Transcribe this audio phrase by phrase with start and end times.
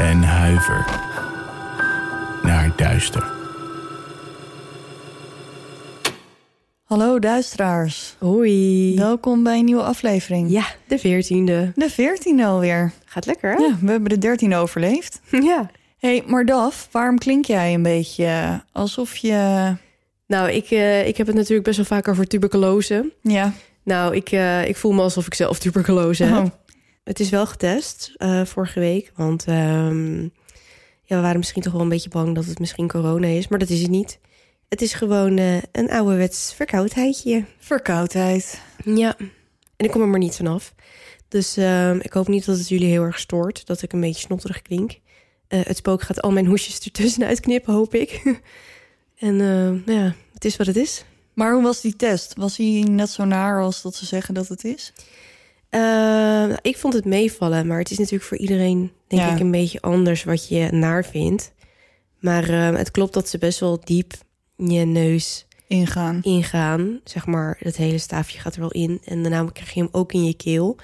[0.00, 0.84] En huiver
[2.42, 3.32] naar duister.
[6.84, 8.16] Hallo duisteraars.
[8.18, 8.94] Hoi.
[8.96, 10.50] Welkom bij een nieuwe aflevering.
[10.50, 11.72] Ja, de veertiende.
[11.74, 12.92] De veertiende alweer.
[13.04, 13.56] Gaat lekker, hè?
[13.56, 15.20] Ja, we hebben de dertiende overleefd.
[15.30, 15.70] Ja.
[15.98, 19.72] hey, maar Daf, waarom klink jij een beetje alsof je...
[20.26, 23.12] Nou, ik, eh, ik heb het natuurlijk best wel vaak over tuberculose.
[23.22, 23.52] Ja,
[23.84, 26.44] Nou, ik, eh, ik voel me alsof ik zelf tuberculose heb.
[26.44, 26.50] Oh.
[27.04, 29.12] Het is wel getest eh, vorige week.
[29.16, 30.22] Want ehm,
[31.02, 33.48] ja, we waren misschien toch wel een beetje bang dat het misschien corona is.
[33.48, 34.18] Maar dat is het niet.
[34.68, 37.44] Het is gewoon eh, een ouderwets verkoudheidje.
[37.58, 38.60] verkoudheid.
[38.84, 39.16] Ja.
[39.76, 40.74] En ik kom er maar niet vanaf.
[41.28, 43.66] Dus ehm, ik hoop niet dat het jullie heel erg stoort.
[43.66, 44.98] Dat ik een beetje snotterig klink.
[45.48, 48.22] Eh, het spook gaat al mijn hoesjes ertussen uitknippen, hoop ik.
[49.18, 51.04] en eh, nou ja, het is wat het is.
[51.34, 52.34] Maar hoe was die test?
[52.36, 54.92] Was hij net zo naar als dat ze zeggen dat het is?
[55.70, 59.32] Eh, ik vond het meevallen, maar het is natuurlijk voor iedereen denk Ja.
[59.34, 61.52] ik een beetje anders wat je naar vindt.
[62.18, 64.12] Maar eh, het klopt dat ze best wel diep
[64.56, 66.18] je neus Ingaan.
[66.22, 67.00] ingaan.
[67.04, 69.00] Zeg maar, het hele staafje gaat er wel in.
[69.04, 70.76] En daarna krijg je hem ook in je keel.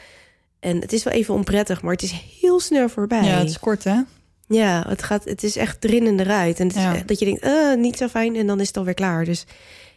[0.61, 3.25] En het is wel even onprettig, maar het is heel snel voorbij.
[3.25, 4.01] Ja, het is kort hè?
[4.49, 6.61] Ja, het, gaat, het is echt erin en eruit.
[6.61, 7.03] En het Ja.
[7.07, 8.37] dat je denkt, eh, niet zo fijn.
[8.37, 9.25] En dan is het alweer klaar.
[9.25, 9.45] Dus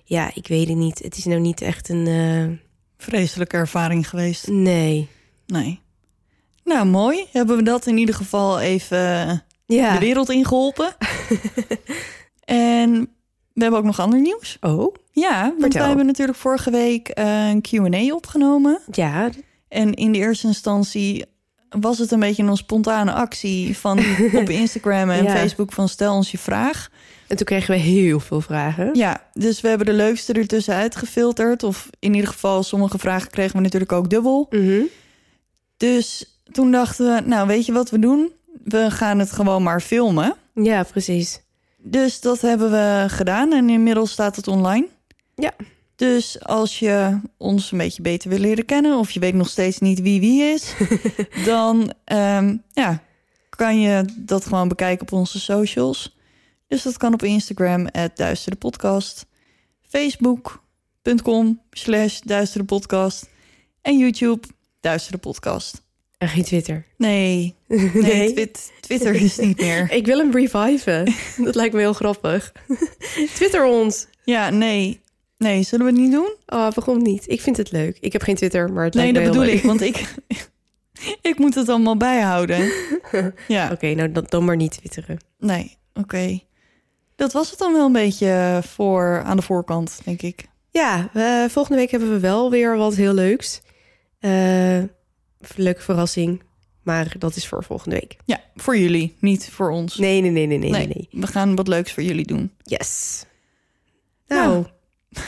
[0.04, 1.00] ja, ik weet het niet.
[1.04, 2.60] Het is nou niet echt een...
[3.00, 4.48] eh, Vreselijke ervaring geweest.
[4.48, 5.08] nee.
[5.48, 5.80] Nee.
[6.64, 7.26] Nou, mooi.
[7.32, 8.98] Hebben we dat in ieder geval even
[9.66, 9.94] Ja.
[9.94, 10.96] de wereld ingeholpen.
[12.46, 12.92] en
[13.54, 14.58] we hebben ook nog ander nieuws.
[14.62, 15.80] Oh, Ja, want Vertel.
[15.80, 18.80] wij hebben natuurlijk vorige week eh, een Q&A opgenomen.
[18.92, 19.30] ja.
[19.68, 21.26] En in de eerste instantie
[21.70, 24.00] was het een beetje een spontane actie van
[24.42, 25.30] op Instagram en Ja.
[25.32, 26.90] Facebook van stel ons je vraag.
[27.28, 28.90] En toen kregen we heel veel vragen.
[28.94, 31.64] Ja, dus we hebben de leukste ertussen uitgefilterd.
[31.64, 34.48] Of in ieder geval, sommige vragen kregen we natuurlijk ook dubbel.
[34.50, 34.82] Mhm.
[35.78, 38.32] Dus toen dachten we, nou weet je wat we doen?
[38.64, 40.36] We gaan het gewoon maar filmen.
[40.54, 41.42] Ja, precies.
[41.78, 44.88] Dus dat hebben we gedaan en inmiddels staat het online.
[45.36, 45.52] Ja.
[46.00, 48.98] Dus als je ons een beetje beter wil leren kennen...
[48.98, 50.74] of je weet nog steeds niet wie wie is...
[51.46, 53.04] dan ehm, ja,
[53.50, 56.18] kan je dat gewoon bekijken op onze socials.
[56.68, 59.26] Dus dat kan op Instagram, @duisterepodcast,
[59.88, 63.30] facebook.com slash duisterepodcast...
[63.82, 64.48] en YouTube,
[64.80, 65.82] duisterepodcast.
[66.18, 66.86] En geen Twitter.
[66.98, 68.34] Nee, nee, Nee?
[68.34, 69.92] Twit- Twitter is niet meer.
[70.00, 71.14] Ik wil hem reviven.
[71.38, 72.52] dat lijkt me heel grappig.
[73.34, 74.08] Twitter ons.
[74.24, 75.00] Ja, nee.
[75.40, 76.36] Nee, zullen we het niet doen?
[76.46, 77.24] Oh, waarom niet?
[77.30, 77.98] Ik vind het leuk.
[78.00, 79.64] Ik heb geen Twitter, maar het Nee, lijkt dat bedoel ik, leuk.
[79.64, 80.14] want ik,
[81.32, 82.72] ik moet het allemaal bijhouden.
[83.48, 85.18] Ja, Oké, nou dan, dan maar niet twitteren.
[85.38, 86.40] nee, oké.
[87.16, 90.46] Dat was het dan wel een beetje voor aan de voorkant, denk ik.
[90.72, 93.62] Ja, eh, volgende week hebben we wel weer wat heel leuks.
[94.20, 94.84] Eh
[95.56, 96.42] leuke verrassing.
[96.84, 98.18] Maar dat is voor volgende week.
[98.26, 99.98] Ja, voor jullie, niet voor ons.
[99.98, 100.88] Nee, nee, nee, nee, nee, nee.
[100.88, 101.08] nee.
[101.12, 102.52] we gaan wat leuks voor jullie doen.
[102.64, 103.24] Yes.
[104.28, 104.66] Nou,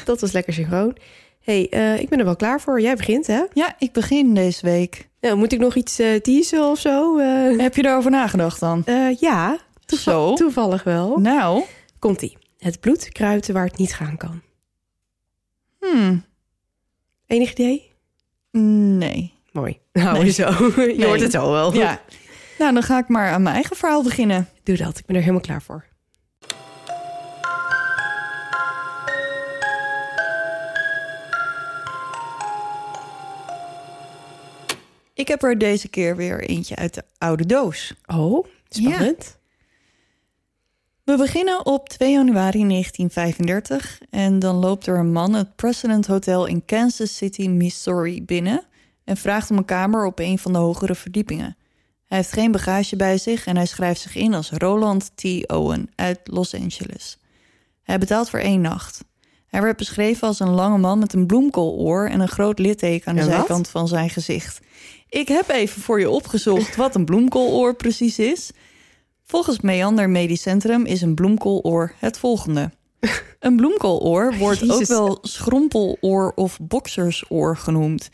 [0.05, 0.97] dat was lekker synchroon.
[1.41, 2.81] hey, eh, ik ben er wel klaar voor.
[2.81, 3.43] Jij begint, hè?
[3.53, 5.09] Ja, ik begin deze week.
[5.21, 7.17] Nou, moet ik nog iets eh teasen of zo?
[7.17, 8.83] Eh, Heb je daarover nagedacht dan?
[9.19, 10.35] ja, toeval- Zo?
[10.35, 11.17] toevallig wel.
[11.19, 11.63] Nou,
[11.99, 12.37] Komt-ie.
[12.59, 14.41] Het bloed kruipt waar het niet gaan kan.
[15.79, 16.23] hmm,
[17.27, 17.91] Enig idee?
[18.51, 19.33] nee.
[19.51, 19.79] Mooi.
[19.93, 20.31] Nou, Nee.
[20.31, 20.49] zo.
[20.75, 21.05] Je Nee.
[21.05, 21.73] hoort het al wel.
[21.73, 22.01] Ja,
[22.59, 24.47] nou dan ga ik maar aan mijn eigen verhaal beginnen.
[24.63, 24.97] Doe dat.
[24.97, 25.85] Ik ben er helemaal klaar voor.
[35.21, 37.93] Ik heb er deze keer weer eentje uit de oude doos.
[38.05, 39.37] Oh, spannend.
[41.03, 46.45] We beginnen op 2 januari 1935 en dan loopt er een man het President Hotel
[46.45, 48.63] in Kansas City, Missouri binnen
[49.03, 51.57] en vraagt om een kamer op een van de hogere verdiepingen.
[52.05, 55.51] Hij heeft geen bagage bij zich en hij schrijft zich in als Roland T.
[55.51, 57.17] Owen uit Los Angeles.
[57.83, 59.03] Hij betaalt voor één nacht.
[59.51, 63.15] Hij werd beschreven als een lange man met een bloemkooloor en een groot litteken aan
[63.15, 63.35] de En wat?
[63.35, 64.59] zijkant van zijn gezicht.
[65.09, 68.51] Ik heb even voor je opgezocht wat een bloemkooloor precies is.
[69.23, 72.71] Volgens Meander Medisch Centrum is een bloemkooloor het volgende.
[73.39, 78.09] Een bloemkooloor wordt ook wel schrompeloor of boksersoor genoemd.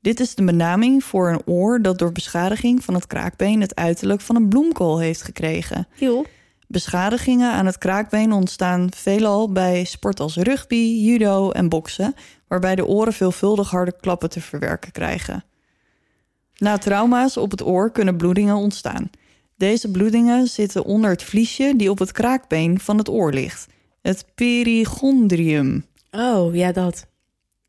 [0.00, 4.20] Dit is de benaming voor een oor dat door beschadiging van het kraakbeen het uiterlijk
[4.20, 5.88] van een bloemkool heeft gekregen.
[5.90, 6.26] Heel.
[6.70, 12.14] Beschadigingen aan het kraakbeen ontstaan veelal bij sport als rugby, judo en boksen,
[12.48, 15.44] waarbij de oren veelvuldig harde klappen te verwerken krijgen.
[16.56, 19.10] Na trauma's op het oor kunnen bloedingen ontstaan.
[19.56, 23.66] Deze bloedingen zitten onder het vliesje die op het kraakbeen van het oor ligt,
[24.02, 25.84] het perigondrium.
[26.10, 27.06] Oh, ja, dat.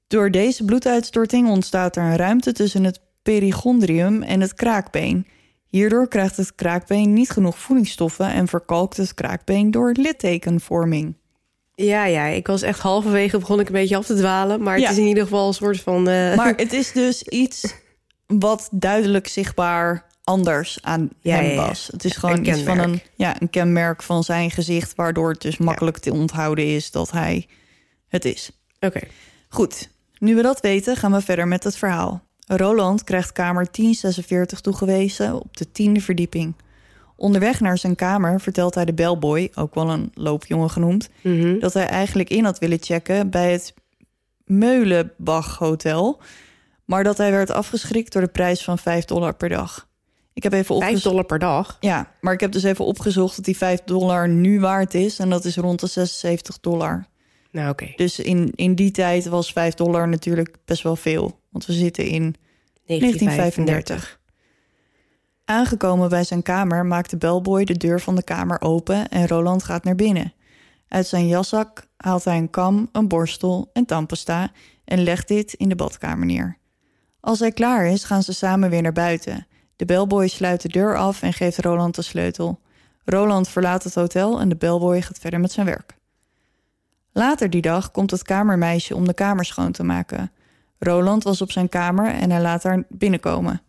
[0.08, 5.28] Door deze bloeduitstorting ontstaat er een ruimte tussen het perigondrium en het kraakbeen.
[5.72, 11.16] Hierdoor krijgt het kraakbeen niet genoeg voedingsstoffen en verkalkt het kraakbeen door littekenvorming.
[11.76, 14.64] Ja, ja, ik was echt halverwege begon ik een beetje af te dwalen.
[14.64, 14.90] Maar het Ja.
[14.90, 16.08] is in ieder geval een soort van...
[16.08, 17.76] eh, Maar het is dus iets
[18.28, 21.56] wat duidelijk zichtbaar anders aan Ja, hem ja.
[21.68, 21.90] was.
[21.92, 25.42] Het is gewoon Een iets van een, ja, een kenmerk van zijn gezicht, waardoor het
[25.42, 27.48] dus makkelijk te onthouden is dat hij
[28.08, 28.52] het is.
[28.80, 29.00] Oké.
[29.50, 32.24] Goed, nu we dat weten, gaan we verder met het verhaal.
[32.58, 36.56] Roland krijgt kamer 1046 toegewezen op de tiende verdieping.
[37.16, 41.60] Onderweg naar zijn kamer vertelt hij de bellboy, ook wel een loopjongen genoemd, Mhm.
[41.60, 43.74] dat hij eigenlijk in had willen checken bij het
[44.46, 46.20] Meulenbach Hotel,
[46.86, 49.90] maar dat hij werd afgeschrikt door de prijs van 5 dollar per dag.
[50.34, 51.04] Ik heb even 5 opgezocht.
[51.04, 51.78] dollar per dag.
[51.80, 55.30] Ja, maar ik heb dus even opgezocht dat die 5 dollar nu waard is en
[55.30, 57.06] dat is rond de 76 dollar.
[57.52, 57.94] Nou, oké.
[57.96, 61.40] Dus in, in die tijd was 5 dollar natuurlijk best wel veel.
[61.50, 62.36] Want we zitten in
[63.00, 64.20] 1935.
[65.46, 69.64] Aangekomen bij zijn kamer maakt de bellboy de deur van de kamer open en Roland
[69.64, 70.34] gaat naar binnen.
[70.88, 74.52] Uit zijn jaszak haalt hij een kam, een borstel en tandpasta
[74.86, 76.58] en legt dit in de badkamer neer.
[77.20, 79.48] Als hij klaar is, gaan ze samen weer naar buiten.
[79.76, 82.60] De bellboy sluit de deur af en geeft Roland de sleutel.
[83.06, 85.96] Roland verlaat het hotel en de bellboy gaat verder met zijn werk.
[87.12, 90.32] Later die dag komt het kamermeisje om de kamer schoon te maken.
[90.84, 93.62] Roland was op zijn kamer en hij laat haar binnenkomen.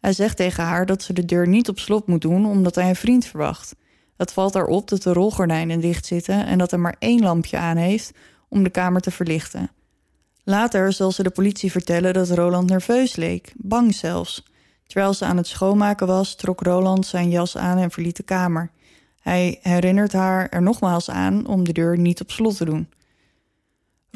[0.00, 2.88] Hij zegt tegen haar dat ze de deur niet op slot moet doen omdat hij
[2.88, 3.74] een vriend verwacht.
[4.16, 7.56] Het valt haar op dat de rolgordijnen dicht zitten en dat hij maar één lampje
[7.56, 8.12] aan heeft
[8.48, 9.70] om de kamer te verlichten.
[10.44, 14.44] Later zal ze de politie vertellen dat Roland nerveus leek, bang zelfs.
[14.86, 18.70] Terwijl ze aan het schoonmaken was, trok Roland zijn jas aan en verliet de kamer.
[19.20, 22.88] Hij herinnert haar er nogmaals aan om de deur niet op slot te doen.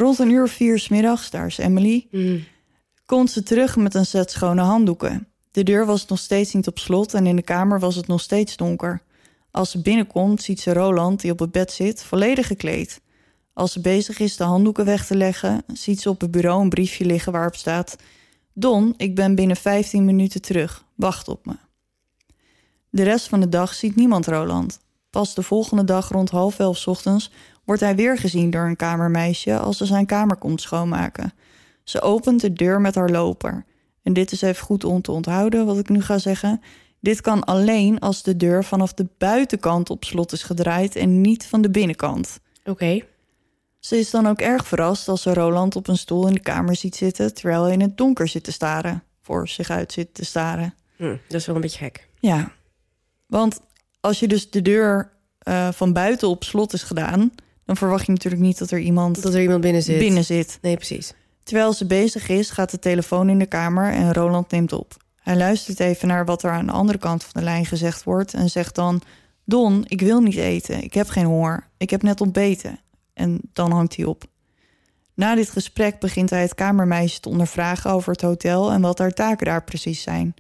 [0.03, 2.39] Rond een uur of vier 's middags, daar is Emily, Mhm.
[3.07, 5.29] komt ze terug met een set schone handdoeken.
[5.51, 8.21] De deur was nog steeds niet op slot en in de kamer was het nog
[8.21, 9.03] steeds donker.
[9.51, 13.01] Als ze binnenkomt, ziet ze Roland, die op het bed zit, volledig gekleed.
[13.53, 16.69] Als ze bezig is de handdoeken weg te leggen, ziet ze op het bureau een
[16.69, 17.97] briefje liggen waarop staat:
[18.53, 20.85] Don, ik ben binnen 15 minuten terug.
[20.95, 21.55] Wacht op me.
[22.91, 24.81] De rest van de dag ziet niemand Roland.
[25.11, 27.31] Pas de volgende dag rond half elf 's ochtends
[27.65, 31.33] wordt hij weer gezien door een kamermeisje als ze zijn kamer komt schoonmaken.
[31.85, 33.65] Ze opent de deur met haar loper.
[34.03, 36.61] En dit is even goed om te onthouden wat ik nu ga zeggen.
[37.01, 41.47] Dit kan alleen als de deur vanaf de buitenkant op slot is gedraaid en niet
[41.47, 42.41] van de binnenkant.
[42.65, 43.01] Oké.
[43.79, 46.77] Ze is dan ook erg verrast als ze Roland op een stoel in de kamer
[46.77, 49.03] ziet zitten terwijl hij in het donker zit te staren.
[49.21, 50.75] Voor zich uit zit te staren.
[50.97, 52.09] Hm, dat is wel een beetje gek.
[52.21, 52.53] Ja,
[53.27, 53.61] want
[54.01, 57.33] als je dus de deur eh, van buiten op slot is gedaan,
[57.65, 59.99] dan verwacht je natuurlijk niet dat er iemand Dat er iemand binnen zit.
[59.99, 60.59] binnen zit.
[60.63, 61.13] Nee, precies.
[61.43, 64.97] Terwijl ze bezig is, gaat de telefoon in de kamer en Roland neemt op.
[65.17, 68.35] Hij luistert even naar wat er aan de andere kant van de lijn gezegd wordt
[68.35, 69.03] en zegt dan:
[69.45, 70.83] Don, ik wil niet eten.
[70.83, 71.69] Ik heb geen honger.
[71.77, 72.79] Ik heb net ontbeten.
[73.15, 74.25] En dan hangt hij op.
[75.15, 79.13] Na dit gesprek begint hij het kamermeisje te ondervragen over het hotel en wat haar
[79.13, 80.35] taken daar precies zijn.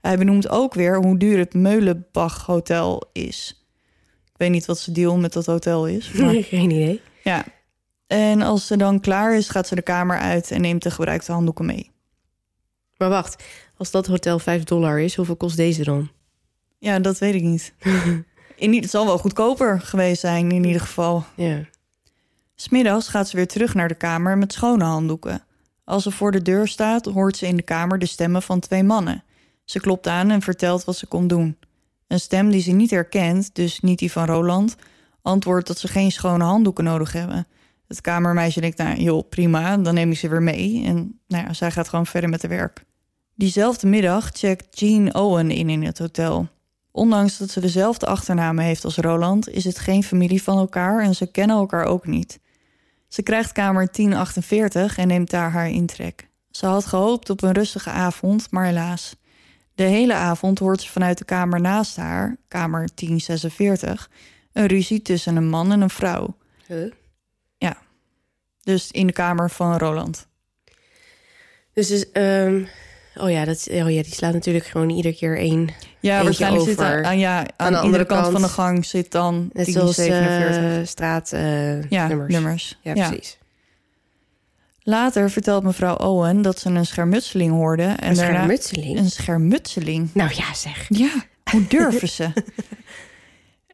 [0.00, 3.61] Hij benoemt ook weer hoe duur het Meulenbach Hotel is.
[4.42, 6.10] Ik weet niet wat zijn deal met dat hotel is.
[6.18, 6.34] Maar...
[6.34, 7.00] Geen idee.
[7.22, 7.44] Ja.
[8.06, 11.32] En als ze dan klaar is, gaat ze de kamer uit en neemt de gebruikte
[11.32, 11.90] handdoeken mee.
[12.96, 13.44] Maar wacht,
[13.76, 16.10] als dat hotel 5 dollar is, hoeveel kost deze dan?
[16.78, 17.74] Ja, dat weet ik niet.
[18.56, 21.24] In, het zal wel goedkoper geweest zijn, in ieder geval.
[21.36, 21.64] Ja.
[22.54, 25.44] Smiddags gaat ze weer terug naar de kamer met schone handdoeken.
[25.84, 28.82] Als ze voor de deur staat, hoort ze in de kamer de stemmen van twee
[28.82, 29.24] mannen.
[29.64, 31.56] Ze klopt aan en vertelt wat ze komt doen.
[32.12, 34.76] Een stem die ze niet herkent, dus niet die van Roland,
[35.22, 37.46] antwoordt dat ze geen schone handdoeken nodig hebben.
[37.88, 40.84] Het kamermeisje denkt, nou joh, prima, dan neem ik ze weer mee.
[40.84, 42.84] En nou ja, zij gaat gewoon verder met haar werk.
[43.34, 46.48] Diezelfde middag checkt Jean Owen in in het hotel.
[46.90, 51.14] Ondanks dat ze dezelfde achternamen heeft als Roland, is het geen familie van elkaar en
[51.14, 52.40] ze kennen elkaar ook niet.
[53.08, 56.28] Ze krijgt kamer 1048 en neemt daar haar intrek.
[56.50, 59.16] Ze had gehoopt op een rustige avond, maar helaas.
[59.82, 64.10] De hele avond hoort ze vanuit de kamer naast haar, kamer 1046,
[64.52, 66.36] een ruzie tussen een man en een vrouw.
[66.66, 66.92] Huh?
[68.64, 70.26] Dus in de kamer van Roland.
[71.72, 72.64] Dus is, ehm,
[73.14, 75.68] Oh ja, dat, oh ja, die slaat natuurlijk gewoon iedere keer één.
[76.00, 78.32] Ja, waarschijnlijk zit aan, aan- ja, aan, de de andere kant kant.
[78.32, 80.78] van de gang zit dan Net 10, zoals 47.
[80.80, 82.32] eh, straat eh, ja, nummers.
[82.32, 82.78] nummers.
[82.82, 83.08] Ja, Ja.
[83.08, 83.38] precies.
[84.84, 87.82] Later vertelt mevrouw Owen dat ze een schermutseling hoorde.
[87.82, 88.98] En Een schermutseling?
[88.98, 90.10] een schermutseling.
[90.14, 90.86] Nou ja, zeg.
[90.88, 91.10] Ja,
[91.50, 92.32] hoe durven ze?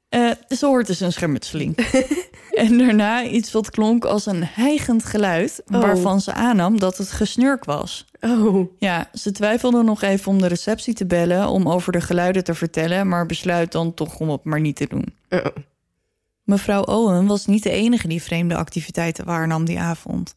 [0.08, 1.76] Eh, ze hoort dus een schermutseling.
[2.54, 5.62] en daarna iets wat klonk als een hijgend geluid...
[5.72, 5.80] Oh.
[5.80, 8.06] waarvan ze aannam dat het gesnurk was.
[8.20, 11.48] Oh, Ja, ze twijfelde nog even om de receptie te bellen...
[11.48, 13.08] om over de geluiden te vertellen...
[13.08, 15.14] maar besluit dan toch om het maar niet te doen.
[15.28, 15.56] Uh-oh.
[16.44, 20.34] Mevrouw Owen was niet de enige die vreemde activiteiten waarnam die avond.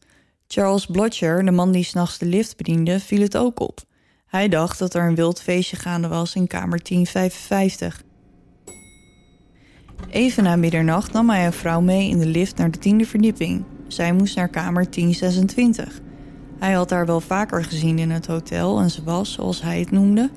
[0.54, 3.80] Charles Blotcher, de man die s'nachts de lift bediende, viel het ook op.
[4.26, 8.02] Hij dacht dat er een wild feestje gaande was in kamer 1055.
[10.10, 13.64] Even na middernacht nam hij een vrouw mee in de lift naar de tiende verdieping.
[13.86, 16.00] Zij moest naar kamer 1026.
[16.58, 19.90] Hij had haar wel vaker gezien in het hotel en ze was, zoals hij het
[19.90, 20.30] noemde,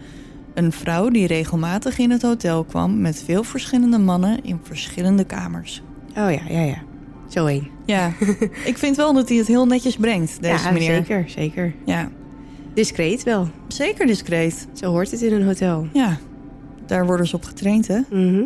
[0.54, 5.82] een vrouw die regelmatig in het hotel kwam met veel verschillende mannen in verschillende kamers.
[6.10, 6.95] Oh ja, ja, ja.
[7.28, 7.68] Zo één.
[7.86, 8.12] Ja,
[8.66, 10.96] ik vind wel dat hij het heel netjes brengt, deze ja, meneer.
[10.96, 11.74] zeker, zeker.
[11.86, 12.10] Ja,
[12.74, 13.48] Discreet wel.
[13.68, 14.68] zeker discreet.
[14.74, 15.88] Zo hoort het in een hotel.
[15.94, 16.18] Ja,
[16.86, 18.00] daar worden ze op getraind, hè?
[18.10, 18.44] Mhm.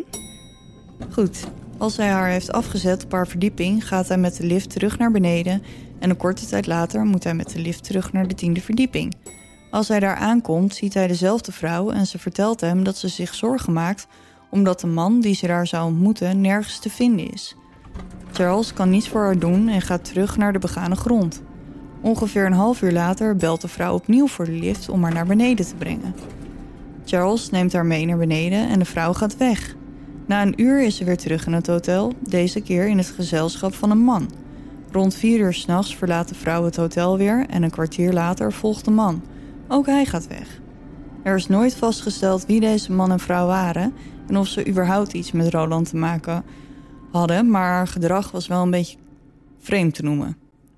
[1.11, 1.47] Goed.
[1.77, 5.11] Als hij haar heeft afgezet op haar verdieping, gaat hij met de lift terug naar
[5.11, 5.61] beneden.
[5.99, 9.13] En een korte tijd later moet hij met de lift terug naar de tiende verdieping.
[9.71, 13.33] Als hij daar aankomt, ziet hij dezelfde vrouw en ze vertelt hem dat ze zich
[13.35, 14.07] zorgen maakt
[14.51, 17.55] omdat de man die ze daar zou ontmoeten nergens te vinden is.
[18.31, 21.41] Charles kan niets voor haar doen en gaat terug naar de begane grond.
[22.01, 25.25] Ongeveer een half uur later belt de vrouw opnieuw voor de lift om haar naar
[25.25, 26.15] beneden te brengen.
[27.05, 29.75] Charles neemt haar mee naar beneden en de vrouw gaat weg.
[30.25, 33.73] Na een uur is ze weer terug in het hotel, deze keer in het gezelschap
[33.73, 34.29] van een man.
[34.91, 38.85] Rond vier uur s'nachts verlaat de vrouw het hotel weer en een kwartier later volgt
[38.85, 39.21] de man.
[39.67, 40.59] Ook hij gaat weg.
[41.23, 43.93] Er is nooit vastgesteld wie deze man en vrouw waren
[44.27, 46.43] en of ze überhaupt iets met Roland te maken
[47.11, 48.97] hadden, maar haar gedrag was wel een beetje
[49.59, 50.37] vreemd te noemen.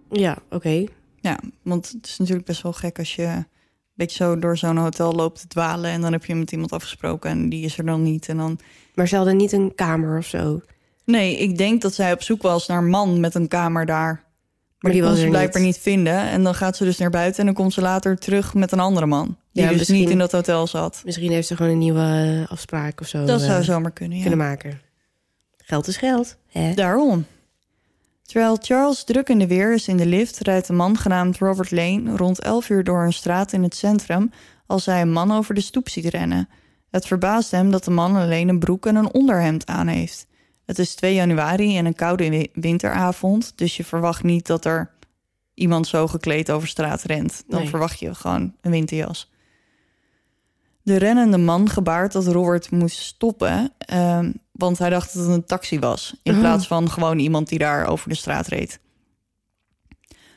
[0.09, 0.83] Ja, oké.
[1.15, 3.45] Ja, want het is natuurlijk best wel gek als je een
[3.93, 7.29] beetje zo door zo'n hotel loopt te dwalen en dan heb je met iemand afgesproken
[7.29, 8.59] en die is er dan niet en dan
[8.95, 10.61] Maar ze hadden niet een kamer of zo.
[11.05, 14.29] Nee, ik denk dat zij op zoek was naar een man met een kamer daar.
[14.79, 15.73] Maar, die, die kon was ze er blijkbaar niet.
[15.73, 15.81] niet.
[15.83, 16.29] vinden.
[16.29, 18.79] En dan gaat ze dus naar buiten en dan komt ze later terug met een
[18.79, 19.37] andere man.
[19.51, 21.01] Die Ja, dus niet in dat hotel zat.
[21.05, 24.17] Misschien heeft ze gewoon een nieuwe eh, afspraak of zo Dat eh, zou zomaar kunnen,
[24.17, 24.21] ja.
[24.21, 24.81] kunnen maken.
[25.71, 26.37] Geld is geld.
[26.47, 26.73] Hè?
[26.73, 27.25] Daarom.
[28.21, 30.37] Terwijl Charles druk in de weer is in de lift...
[30.39, 34.31] rijdt een man genaamd Robert Lane rond 11 uur door een straat in het centrum...
[34.65, 36.49] als hij een man over de stoep ziet rennen.
[36.89, 40.27] Het verbaast hem dat de man alleen een broek en een onderhemd aan heeft.
[40.65, 43.53] Het is 2 januari en een koude wi- winteravond...
[43.55, 44.91] dus je verwacht niet dat er
[45.53, 47.43] iemand zo gekleed over straat rent.
[47.47, 47.69] Dan Nee.
[47.69, 49.31] verwacht je gewoon een winterjas.
[50.83, 55.45] De rennende man gebaart dat Robert moest stoppen, ehm, want hij dacht dat het een
[55.45, 56.39] taxi was, in Oh.
[56.39, 58.79] plaats van gewoon iemand die daar over de straat reed.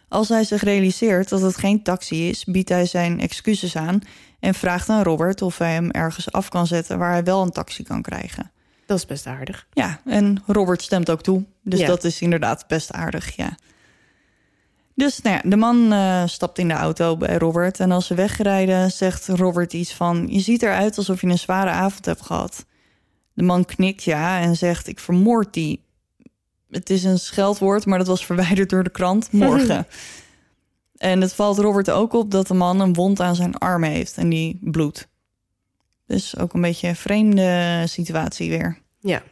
[0.08, 4.00] Als hij zich realiseert dat het geen taxi is, biedt hij zijn excuses aan
[4.40, 7.50] en vraagt aan Robert of hij hem ergens af kan zetten waar hij wel een
[7.50, 8.50] taxi kan krijgen.
[8.86, 9.66] Dat is best aardig.
[9.72, 11.44] Ja, en Robert stemt ook toe.
[11.62, 11.86] Dus Ja.
[11.86, 13.56] dat is inderdaad best aardig, ja.
[14.94, 17.80] Dus nou ja, de man eh, stapt in de auto bij Robert...
[17.80, 20.26] en als ze wegrijden zegt Robert iets van...
[20.30, 22.64] je ziet eruit alsof je een zware avond hebt gehad.
[23.34, 25.82] De man knikt ja en zegt, ik vermoord die.
[26.70, 29.86] Het is een scheldwoord, maar dat was verwijderd door de krant morgen.
[30.96, 34.16] en het valt Robert ook op dat de man een wond aan zijn arm heeft
[34.16, 35.08] en die bloedt.
[36.06, 38.78] Dus ook een beetje een vreemde situatie weer.
[38.98, 39.22] Ja.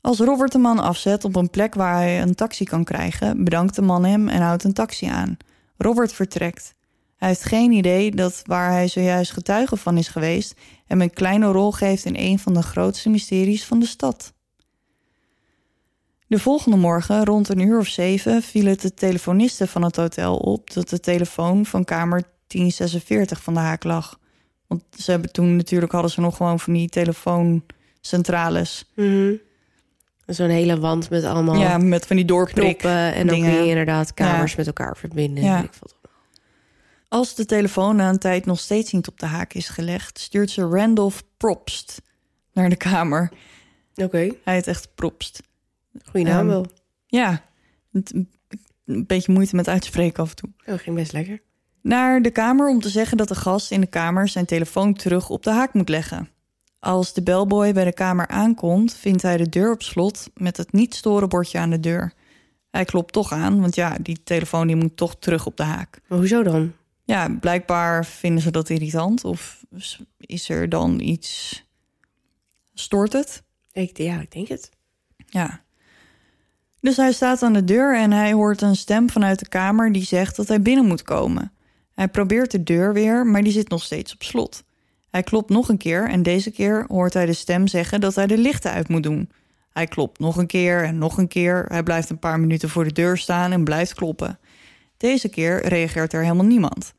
[0.00, 3.74] Als Robert de man afzet op een plek waar hij een taxi kan krijgen, bedankt
[3.74, 5.36] de man hem en houdt een taxi aan.
[5.76, 6.74] Robert vertrekt.
[7.18, 10.54] Hij heeft geen idee dat waar hij zojuist getuige van is geweest,
[10.86, 14.32] hem een kleine rol geeft in een van de grootste mysteries van de stad.
[16.26, 20.36] De volgende morgen, rond een uur of zeven, viel het de telefoniste van het hotel
[20.36, 24.18] op dat de telefoon van kamer 1046 van de haak lag.
[24.66, 28.90] Want ze hebben toen natuurlijk hadden ze nog gewoon van die telefooncentrales.
[28.94, 29.32] Mhm.
[30.26, 32.78] Zo'n hele wand met allemaal Ja, met van die doorprik.
[32.78, 33.14] knoppen.
[33.14, 34.56] En dan kun je inderdaad kamers Ja.
[34.58, 35.44] met elkaar verbinden.
[35.44, 35.62] Ja.
[35.62, 35.96] Ik veel.
[37.08, 40.50] Als de telefoon na een tijd nog steeds niet op de haak is gelegd, stuurt
[40.50, 42.02] ze Randolph Propst
[42.52, 43.30] naar de kamer.
[43.94, 45.42] Oké, Hij heet echt Propst.
[46.04, 46.66] goede naam Ehm, wel.
[47.06, 47.44] Ja,
[47.92, 50.50] een beetje moeite met uitspreken af en toe.
[50.66, 51.40] Oh, ging best lekker.
[51.82, 55.30] Naar de kamer om te zeggen dat de gast in de kamer zijn telefoon terug
[55.30, 56.28] op de haak moet leggen.
[56.78, 60.72] Als de bellboy bij de kamer aankomt, vindt hij de deur op slot met het
[60.72, 62.12] niet storen bordje aan de deur.
[62.70, 66.00] Hij klopt toch aan, want ja, die telefoon die moet toch terug op de haak.
[66.08, 66.72] Maar hoezo dan?
[67.08, 69.24] Ja, blijkbaar vinden ze dat irritant.
[69.24, 69.64] Of
[70.16, 71.64] is er dan iets...
[72.74, 73.42] Stoort het?
[73.72, 74.70] Ik, ja, ik denk het.
[75.26, 75.62] Ja.
[76.80, 80.04] Dus hij staat aan de deur en hij hoort een stem vanuit de kamer die
[80.04, 81.52] zegt dat hij binnen moet komen.
[81.94, 84.64] Hij probeert de deur weer, maar die zit nog steeds op slot.
[85.10, 88.26] Hij klopt nog een keer en deze keer hoort hij de stem zeggen dat hij
[88.26, 89.30] de lichten uit moet doen.
[89.72, 91.64] Hij klopt nog een keer en nog een keer.
[91.68, 94.38] Hij blijft een paar minuten voor de deur staan en blijft kloppen.
[94.96, 96.96] Deze keer reageert er helemaal niemand.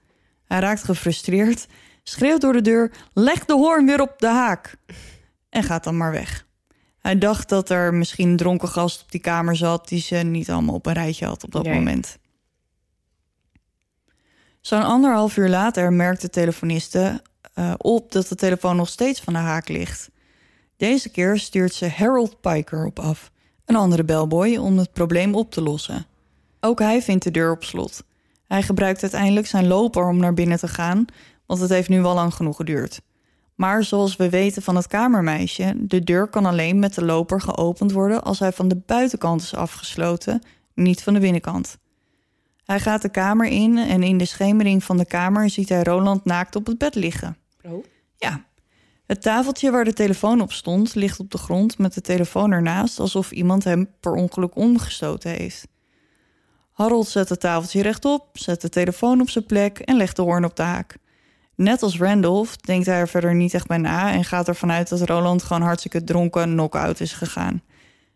[0.49, 1.67] Hij raakt gefrustreerd,
[2.03, 4.75] schreeuwt door de deur: Leg de hoorn weer op de haak!
[5.49, 6.45] En gaat dan maar weg.
[6.99, 10.49] Hij dacht dat er misschien een dronken gast op die kamer zat die ze niet
[10.49, 11.73] allemaal op een rijtje had op dat Nee.
[11.73, 12.17] moment.
[14.61, 17.21] Zo'n anderhalf uur later merkt de telefoniste
[17.53, 20.09] eh, op dat de telefoon nog steeds van de haak ligt.
[20.77, 23.31] Deze keer stuurt ze Harold Piker op af,
[23.65, 26.05] een andere bellboy, om het probleem op te lossen.
[26.59, 28.03] Ook hij vindt de deur op slot.
[28.49, 31.05] Hij gebruikt uiteindelijk zijn loper om naar binnen te gaan,
[31.45, 33.01] want het heeft nu wel lang genoeg geduurd.
[33.55, 37.91] Maar zoals we weten van het kamermeisje, de deur kan alleen met de loper geopend
[37.91, 40.41] worden als hij van de buitenkant is afgesloten,
[40.73, 41.77] niet van de binnenkant.
[42.63, 46.25] Hij gaat de kamer in en in de schemering van de kamer ziet hij Roland
[46.25, 47.37] naakt op het bed liggen.
[47.63, 47.85] Oh.
[48.17, 48.45] Ja.
[49.05, 52.99] Het tafeltje waar de telefoon op stond ligt op de grond met de telefoon ernaast,
[52.99, 55.67] alsof iemand hem per ongeluk omgestoten heeft.
[56.79, 60.45] Harold zet het tafeltje rechtop, zet de telefoon op zijn plek en legt de hoorn
[60.45, 60.97] op de haak.
[61.55, 64.89] Net als Randolph denkt hij er verder niet echt bij na en gaat ervan uit
[64.89, 67.61] dat Roland gewoon hartstikke dronken knock-out is gegaan.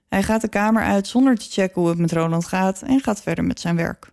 [0.09, 3.21] Hij gaat de kamer uit zonder te checken hoe het met Roland gaat en gaat
[3.21, 4.11] verder met zijn werk.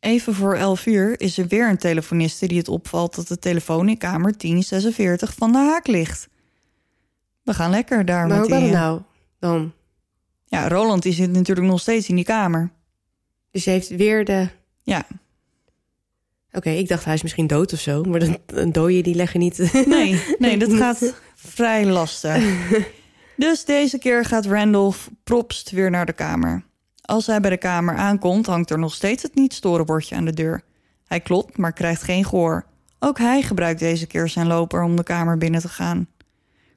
[0.00, 3.88] Even voor 11 uur is er weer een telefoniste die het opvalt dat de telefoon
[3.88, 6.28] in kamer 1046 van de haak ligt.
[7.42, 8.66] We gaan lekker daar Maar met hoe die...
[8.66, 9.00] het nou
[9.38, 9.72] dan?
[10.44, 12.70] Ja, Roland die zit natuurlijk nog steeds in die kamer.
[13.52, 14.48] Dus ze heeft weer de...
[14.82, 15.06] Ja,
[16.52, 18.02] Oké, ik dacht hij is misschien dood of zo.
[18.02, 19.86] Maar dan, een dode die leggen niet...
[19.86, 22.44] nee, nee, dat gaat vrij lastig.
[23.36, 26.64] Dus deze keer gaat Randolph propst weer naar de kamer.
[27.02, 30.62] Als hij bij de kamer aankomt, hangt er nog steeds het niet-storenbordje aan de deur.
[31.06, 32.66] Hij klopt, maar krijgt geen gehoor.
[32.98, 36.08] Ook hij gebruikt deze keer zijn loper om de kamer binnen te gaan.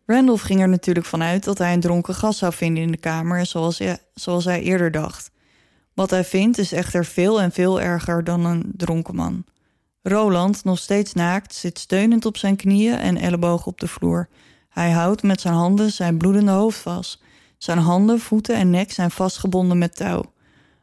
[0.05, 3.45] Randolph ging er natuurlijk vanuit dat hij een dronken gast zou vinden in de kamer,
[3.45, 5.31] zoals hij, zoals hij eerder dacht.
[5.95, 9.45] Wat hij vindt is echter veel en veel erger dan een dronken man.
[10.01, 14.29] Roland, nog steeds naakt, zit steunend op zijn knieën en ellebogen op de vloer.
[14.69, 17.21] Hij houdt met zijn handen zijn bloedende hoofd vast.
[17.58, 20.34] Zijn handen, voeten en nek zijn vastgebonden met touw.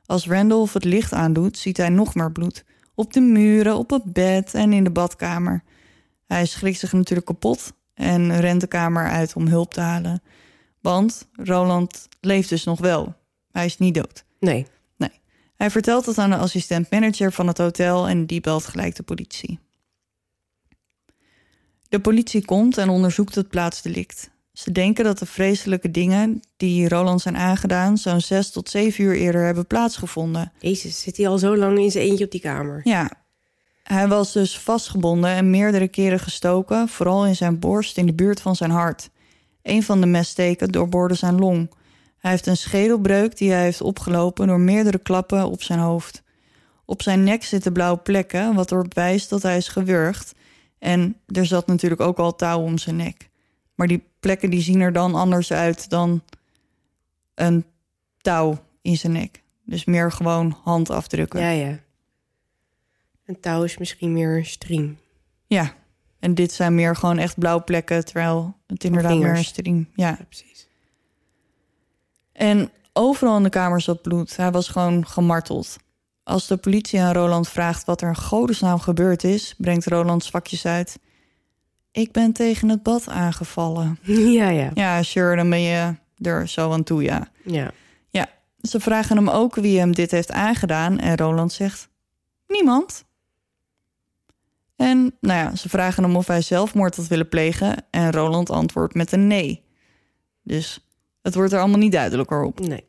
[0.07, 2.65] Als Randolph het licht aandoet, ziet hij nog meer bloed.
[2.95, 5.63] Op de muren, op het bed en in de badkamer.
[6.27, 10.23] Hij schrikt zich natuurlijk kapot en rent de kamer uit om hulp te halen.
[10.81, 13.15] Want Roland leeft dus nog wel.
[13.51, 14.25] Hij is niet dood.
[14.41, 14.67] Nee.
[15.63, 19.59] Hij vertelt het aan de assistent-manager van het hotel en die belt gelijk de politie.
[21.89, 24.31] De politie komt en onderzoekt het plaatsdelict.
[24.53, 29.17] Ze denken dat de vreselijke dingen die Roland zijn aangedaan zo'n zes tot zeven uur
[29.17, 30.53] eerder hebben plaatsgevonden.
[30.61, 32.81] Jezus, zit hij al zo lang in zijn eentje op die kamer?
[32.85, 33.11] Ja,
[33.83, 38.41] hij was dus vastgebonden en meerdere keren gestoken, vooral in zijn borst in de buurt
[38.41, 39.11] van zijn hart.
[39.63, 41.71] Een van de messteken doorboorde zijn long.
[42.23, 46.23] Hij heeft een schedelbreuk die hij heeft opgelopen door meerdere klappen op zijn hoofd.
[46.85, 50.35] Op zijn nek zitten blauwe plekken, wat erop wijst dat hij is gewurgd.
[50.79, 53.29] En er zat natuurlijk ook al touw om zijn nek.
[53.75, 56.23] Maar die plekken die zien er dan anders uit dan
[57.35, 57.65] een
[58.19, 59.43] touw in zijn nek.
[59.65, 61.41] Dus meer gewoon handafdrukken.
[61.41, 61.79] Ja, ja.
[63.27, 64.97] Een touw is misschien meer een stream.
[65.47, 65.75] Ja,
[66.19, 69.89] en dit zijn meer gewoon echt blauwe plekken, terwijl het inderdaad meer een stream.
[69.95, 70.52] Ja, Ja, precies.
[72.33, 74.37] En overal in de kamer zat bloed.
[74.37, 75.77] Hij was gewoon gemarteld.
[76.23, 80.67] Als de politie aan Roland vraagt wat er in godesnaam gebeurd is, brengt Roland zwakjes
[80.67, 80.99] uit.
[81.91, 83.99] Ik ben tegen het bad aangevallen.
[84.39, 84.71] Ja, ja.
[84.75, 87.29] Ja, sure, dan ben je er zo aan toe, ja.
[87.45, 87.73] Ja.
[88.63, 91.89] Ze vragen hem ook wie hem dit heeft aangedaan en Roland zegt:
[92.47, 93.05] Niemand.
[94.77, 98.95] En nou ja, ze vragen hem of hij zelfmoord had willen plegen en Roland antwoordt
[98.95, 99.65] met een nee.
[100.43, 100.92] Dus
[101.23, 102.61] het wordt er allemaal niet duidelijker op.
[102.61, 102.85] Nee.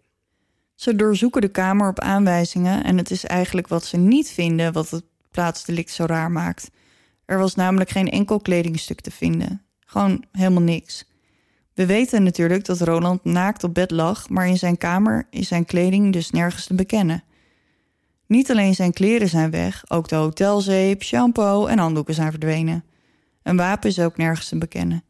[0.76, 4.90] Ze doorzoeken de kamer op aanwijzingen en het is eigenlijk wat ze niet vinden wat
[4.90, 6.70] het plaatsdelict zo raar maakt.
[7.26, 9.62] Er was namelijk geen enkel kledingstuk te vinden.
[9.80, 11.06] Gewoon helemaal niks.
[11.74, 15.66] We weten natuurlijk dat Roland naakt op bed lag, maar in zijn kamer is zijn
[15.66, 17.24] kleding dus nergens te bekennen.
[18.28, 22.84] Niet alleen zijn kleren zijn weg, ook de hotelzeep, shampoo en handdoeken zijn verdwenen.
[23.44, 25.04] Een wapen is ook nergens te bekennen.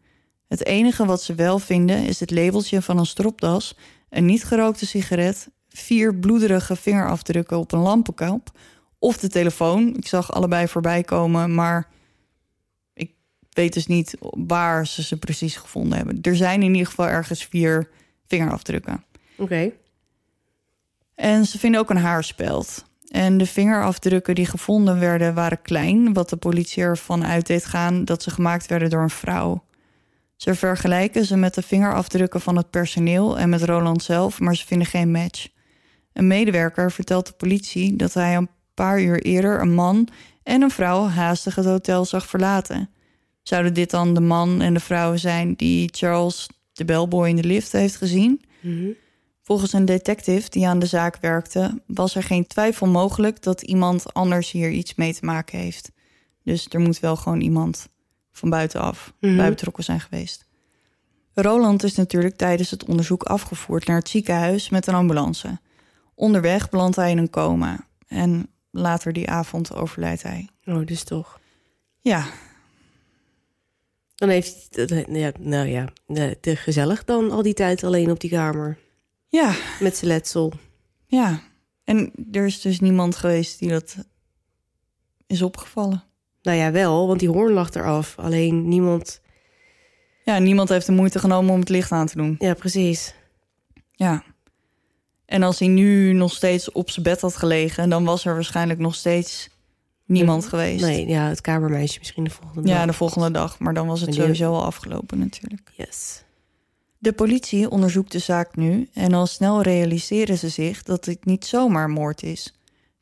[0.54, 3.78] Het enige wat ze wel vinden is het labeltje van een stropdas,
[4.10, 8.52] een niet gerookte sigaret, vier bloederige vingerafdrukken op een lampenkap,
[9.00, 9.96] of de telefoon.
[9.96, 11.88] Ik zag allebei voorbij komen, maar
[12.94, 13.12] ik
[13.50, 16.22] weet dus niet waar ze ze precies gevonden hebben.
[16.22, 17.90] Er zijn in ieder geval ergens vier
[18.28, 19.04] vingerafdrukken.
[19.38, 19.72] Oké.
[21.16, 22.86] En ze vinden ook een haarspeld.
[23.08, 28.06] En de vingerafdrukken die gevonden werden waren klein, wat de politie ervan uit deed gaan
[28.06, 29.64] dat ze gemaakt werden door een vrouw.
[30.44, 34.66] Ze vergelijken ze met de vingerafdrukken van het personeel en met Roland zelf, maar ze
[34.66, 35.48] vinden geen match.
[36.14, 40.08] Een medewerker vertelt de politie dat hij een paar uur eerder een man
[40.44, 42.90] en een vrouw haastig het hotel zag verlaten.
[43.44, 47.44] Zouden dit dan de man en de vrouw zijn die Charles, de bellboy in de
[47.44, 48.42] lift, heeft gezien?
[48.60, 48.90] Mhm.
[49.42, 54.14] Volgens een detective die aan de zaak werkte, was er geen twijfel mogelijk dat iemand
[54.14, 55.92] anders hier iets mee te maken heeft.
[56.44, 57.92] Dus er moet wel gewoon iemand
[58.34, 59.36] van buitenaf Mhm.
[59.38, 60.46] bij betrokken zijn geweest.
[61.34, 65.60] Roland is natuurlijk tijdens het onderzoek afgevoerd naar het ziekenhuis met een ambulance.
[66.16, 70.50] Onderweg belandt hij in een coma en later die avond overlijdt hij.
[70.66, 71.40] Oh, dus toch.
[72.00, 72.26] Ja,
[74.16, 75.06] Dan heeft hij...
[75.10, 75.90] Ja, nou ja,
[76.42, 78.78] de gezellig dan al die tijd alleen op die kamer.
[79.28, 80.54] ja, Met zijn letsel.
[81.06, 81.42] ja.
[81.84, 83.96] En er is dus niemand geweest die dat
[85.28, 86.04] is opgevallen.
[86.44, 88.16] Nou ja, wel, want die hoorn lag eraf.
[88.20, 89.22] Alleen niemand...
[90.24, 92.36] Ja, niemand heeft de moeite genomen om het licht aan te doen.
[92.40, 93.16] Ja, precies.
[93.92, 94.24] Ja.
[95.26, 98.80] En als hij nu nog steeds op zijn bed had gelegen, dan was er waarschijnlijk
[98.80, 99.50] nog steeds
[100.06, 100.84] niemand geweest.
[100.86, 102.86] Nee, ja, het kamermeisje misschien de volgende Ja, dag.
[102.86, 103.60] de volgende dag.
[103.60, 105.72] Maar dan was het die- sowieso al afgelopen natuurlijk.
[105.76, 106.24] Yes.
[106.98, 111.46] De politie onderzoekt de zaak nu en al snel realiseren ze zich dat dit niet
[111.46, 112.54] zomaar moord is.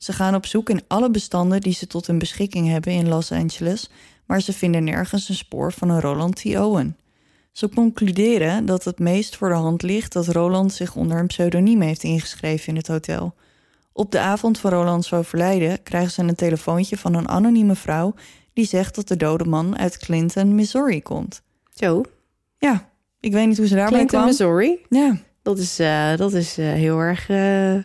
[0.04, 3.32] Ze gaan op zoek in alle bestanden die ze tot hun beschikking hebben in Los
[3.32, 3.90] Angeles,
[4.26, 6.46] maar ze vinden nergens een spoor van een Roland T.
[6.46, 6.98] Owen.
[7.52, 11.82] Ze concluderen dat het meest voor de hand ligt dat Roland zich onder een pseudoniem
[11.82, 13.36] heeft ingeschreven in het hotel.
[13.94, 18.14] Op de avond van Rolands overlijden krijgen ze een telefoontje van een anonieme vrouw
[18.54, 21.42] die zegt dat de dode man uit Clinton, Missouri komt.
[21.74, 22.04] Zo,
[22.58, 24.30] Ja, ik weet niet hoe ze daarbij Clinton, kwam.
[24.30, 24.80] Missouri.
[24.90, 27.76] Ja, Dat is, eh, dat is eh, heel erg eh,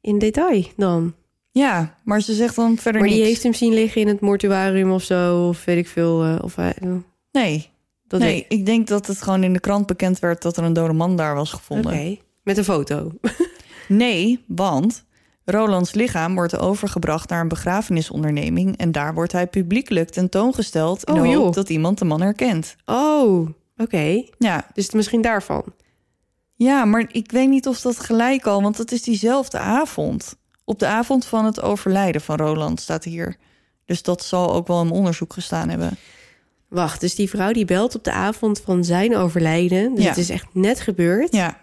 [0.00, 1.14] in detail dan.
[1.58, 3.28] Ja, maar ze zegt dan verder Maar die niks.
[3.30, 6.22] heeft hem zien liggen in het mortuarium of zo, of weet ik veel.
[6.24, 6.74] eh, of hij,
[7.32, 7.70] Nee,
[8.06, 10.72] dat nee ik denk dat het gewoon in de krant bekend werd dat er een
[10.72, 11.92] dode man daar was gevonden.
[11.92, 13.12] Oké, met een foto.
[13.88, 15.04] Nee, want
[15.44, 21.22] Rolands lichaam wordt overgebracht naar een begrafenisonderneming en daar wordt hij publiekelijk tentoongesteld in Oh,
[21.22, 21.52] de hoop joh.
[21.52, 22.76] dat iemand de man herkent.
[22.84, 24.22] Oh, oké.
[24.38, 25.64] Ja, Dus misschien daarvan.
[26.54, 30.36] ja, maar ik weet niet of dat gelijk al, want het is diezelfde avond.
[30.68, 33.36] Op de avond van het overlijden van Roland staat hier.
[33.84, 35.96] Dus dat zal ook wel een onderzoek gestaan hebben.
[36.68, 39.94] Wacht, dus die vrouw die belt op de avond van zijn overlijden.
[39.94, 40.08] Dus Ja.
[40.08, 41.32] het is echt net gebeurd.
[41.34, 41.60] Ja,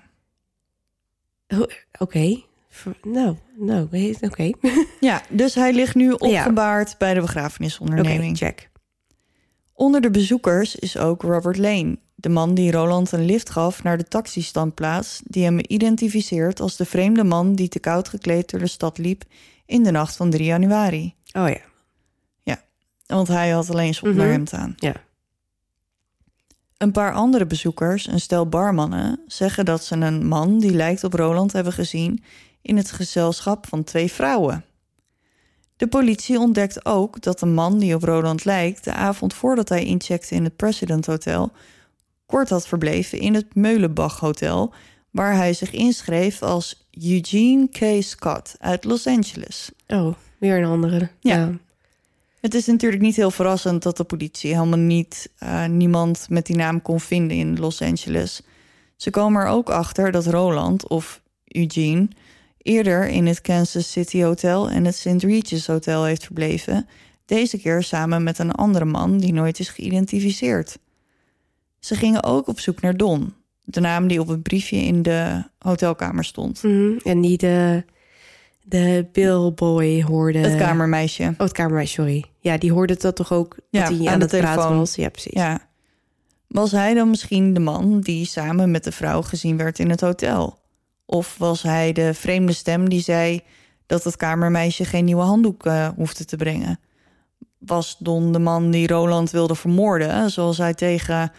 [1.99, 2.41] Oké.
[2.69, 4.51] V- Nou, nou, oké.
[4.99, 8.37] ja dus hij ligt nu opgebaard bij de begrafenisonderneming.
[8.37, 8.69] check.
[9.73, 13.97] Onder de bezoekers is ook Robert Lane, de man die Roland een lift gaf naar
[13.97, 18.67] de taxistandplaats, die hem identificeert als de vreemde man die te koud gekleed door de
[18.67, 19.23] stad liep
[19.65, 21.15] in de nacht van 3 januari.
[21.33, 21.61] Oh ja.
[23.05, 24.19] Want hij had alleen zijn Mhm.
[24.19, 24.73] onderhemd aan.
[24.77, 24.93] Ja.
[26.77, 31.13] Een paar andere bezoekers, een stel barmannen, zeggen dat ze een man die lijkt op
[31.13, 32.23] Roland hebben gezien
[32.61, 34.65] in het gezelschap van twee vrouwen.
[35.77, 39.83] De politie ontdekt ook dat de man die op Roland lijkt de avond voordat hij
[39.85, 41.51] incheckte in het President Hotel
[42.25, 44.73] kort had verbleven in het Meulenbach Hotel,
[45.11, 48.03] waar hij zich inschreef als Eugene K.
[48.03, 49.71] Scott uit Los Angeles.
[49.87, 51.09] Oh, weer een andere.
[51.19, 51.51] Ja.
[52.41, 56.55] Het is natuurlijk niet heel verrassend dat de politie helemaal niet eh, niemand met die
[56.55, 58.41] naam kon vinden in Los Angeles.
[58.95, 62.07] Ze komen er ook achter dat Roland of Eugene
[62.57, 65.23] eerder in het Kansas City Hotel en het St.
[65.23, 66.87] Regis Hotel heeft verbleven,
[67.25, 70.77] deze keer samen met een andere man die nooit is geïdentificeerd.
[71.85, 75.43] Ze gingen ook op zoek naar Don, de naam die op het briefje in de
[75.59, 76.63] hotelkamer stond.
[76.63, 76.97] Mhm.
[77.03, 77.83] En die de,
[78.63, 80.37] de billboy hoorde.
[80.39, 81.23] Het kamermeisje.
[81.23, 82.25] Oh, het kamermeisje, sorry.
[82.39, 84.77] Ja, die hoorde dat toch ook Ja, dat hij aan aan, de het telefoon.
[84.77, 84.95] was.
[84.95, 85.33] Ja, precies.
[85.33, 85.67] Ja.
[86.47, 90.01] Was hij dan misschien de man die samen met de vrouw gezien werd in het
[90.01, 90.59] hotel?
[91.05, 93.41] Of was hij de vreemde stem die zei
[93.85, 96.79] dat het kamermeisje geen nieuwe handdoek eh, hoefde te brengen?
[97.57, 101.31] Was Don de man die Roland wilde vermoorden, zoals hij tegen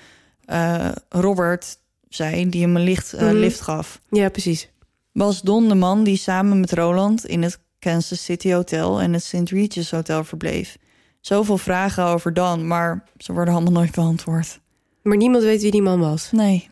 [0.47, 1.79] eh, Robert
[2.09, 3.37] zei, die hem een licht, eh, Mhm.
[3.37, 4.01] lift gaf?
[4.11, 4.71] Ja, precies.
[5.13, 9.25] Was Don de man die samen met Roland in het Kansas City Hotel en het
[9.25, 9.51] St.
[9.51, 10.77] Regis Hotel verbleef?
[11.21, 14.61] Zoveel vragen over Don, maar ze worden allemaal nooit beantwoord.
[15.03, 16.33] Maar niemand weet wie die man was.
[16.33, 16.69] Nee.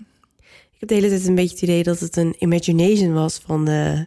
[0.73, 3.65] Ik heb de hele tijd een beetje het idee dat het een imagination was van,
[3.65, 4.07] de,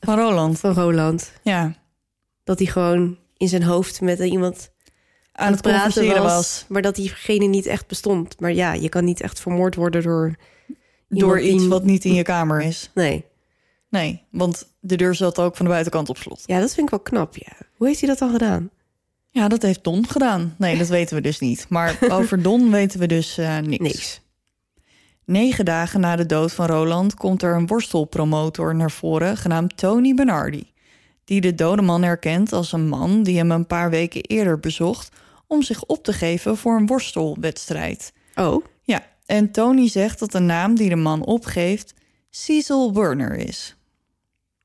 [0.00, 0.58] Van Roland.
[0.58, 1.32] van Roland.
[1.42, 1.74] Ja.
[2.44, 4.70] Dat hij gewoon in zijn hoofd met iemand
[5.38, 6.64] Aan het praten was.
[6.68, 8.40] Maar dat diegene niet echt bestond.
[8.40, 10.34] Maar ja, je kan niet echt vermoord worden door...
[11.08, 12.90] Door iets die- wat niet in je kamer is.
[12.94, 13.24] Nee.
[13.90, 16.42] Nee, want de deur zat ook van de buitenkant op slot.
[16.46, 17.52] Ja, dat vind ik wel knap, ja.
[17.76, 18.70] Hoe heeft hij dat dan gedaan?
[19.30, 20.54] Ja, dat heeft Don gedaan.
[20.58, 21.66] Nee, dat weten we dus niet.
[21.68, 23.82] Maar over Don weten we dus eh, niks.
[23.82, 24.20] Niks.
[25.24, 30.14] Negen dagen na de dood van Roland komt er een worstelpromotor naar voren genaamd Tony
[30.14, 30.72] Bernardi.
[31.24, 35.10] Die de dode man herkent als een man die hem een paar weken eerder bezocht
[35.48, 38.12] om zich op te geven voor een worstelwedstrijd.
[38.34, 41.94] Oh, Ja, en Tony zegt dat de naam die de man opgeeft
[42.30, 43.76] Cecil Werner is.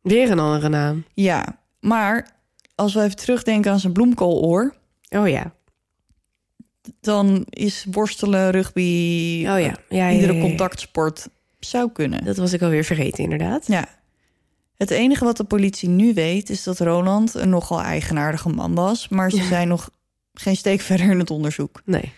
[0.02, 1.06] weer een andere naam.
[1.14, 2.30] Ja, maar
[2.76, 4.76] als we even terugdenken aan zijn bloemkooloor,
[5.10, 5.54] Oh ja.
[7.02, 8.82] dan is worstelen, rugby,
[9.40, 9.58] Oh ja.
[9.60, 11.28] ja, ja, iedere contactsport
[11.60, 12.26] zou kunnen.
[12.26, 13.68] Dat was ik alweer vergeten, inderdaad.
[13.68, 13.88] Ja.
[14.76, 19.08] Het enige wat de politie nu weet is dat Roland een nogal eigenaardige man was,
[19.08, 19.90] maar ze zijn nog
[20.34, 21.82] geen steek verder in het onderzoek.
[21.86, 22.12] Nee.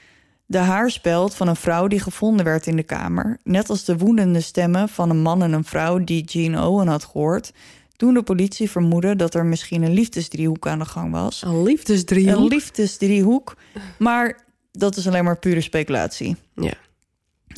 [0.46, 4.42] De haarspeld van een vrouw die gevonden werd in de kamer, net als de woedende
[4.42, 7.52] stemmen van een man en een vrouw die Gene Owen had gehoord,
[7.96, 11.42] doen de politie vermoeden dat er misschien een liefdesdriehoek aan de gang was.
[11.42, 12.38] Een liefdesdriehoek.
[12.38, 13.58] Een liefdesdriehoek,
[14.00, 14.40] maar
[14.72, 16.36] dat is alleen maar pure speculatie.
[16.56, 16.74] Ja.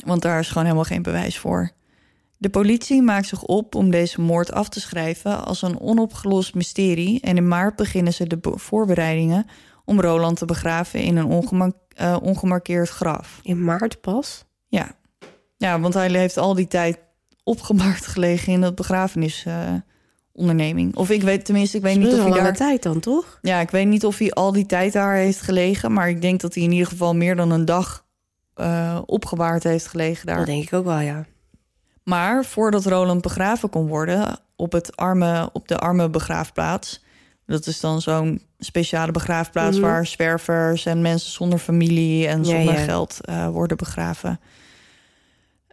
[0.04, 1.70] Want daar is gewoon helemaal geen bewijs voor.
[2.36, 7.20] De politie maakt zich op om deze moord af te schrijven als een onopgelost mysterie.
[7.20, 9.46] En in maart beginnen ze de be- voorbereidingen
[9.88, 11.44] om Roland te begraven in een
[11.94, 13.40] eh, ongemarkeerd graf.
[13.42, 14.44] In maart pas?
[14.66, 14.90] Ja.
[15.56, 16.98] ja, want hij heeft al die tijd
[17.44, 20.96] opgemarkt gelegen in dat begrafenisonderneming.
[20.96, 22.56] of ik weet tenminste, ik weet niet of hij daar.
[22.56, 23.38] tijd dan, toch?
[23.42, 26.40] Ja, ik weet niet of hij al die tijd daar heeft gelegen, maar ik denk
[26.40, 28.06] dat hij in ieder geval meer dan een dag
[29.06, 30.36] opgewaard heeft gelegen daar.
[30.36, 31.24] Dat denk ik ook wel, ja.
[32.04, 37.06] Maar voordat Roland begraven kon worden op, het arme, op de arme begraafplaats...
[37.48, 39.76] dat is dan zo'n speciale begraafplaats...
[39.76, 39.86] Mhm.
[39.86, 42.84] waar zwervers en mensen zonder familie en zonder ja.
[42.84, 44.40] geld eh, worden begraven...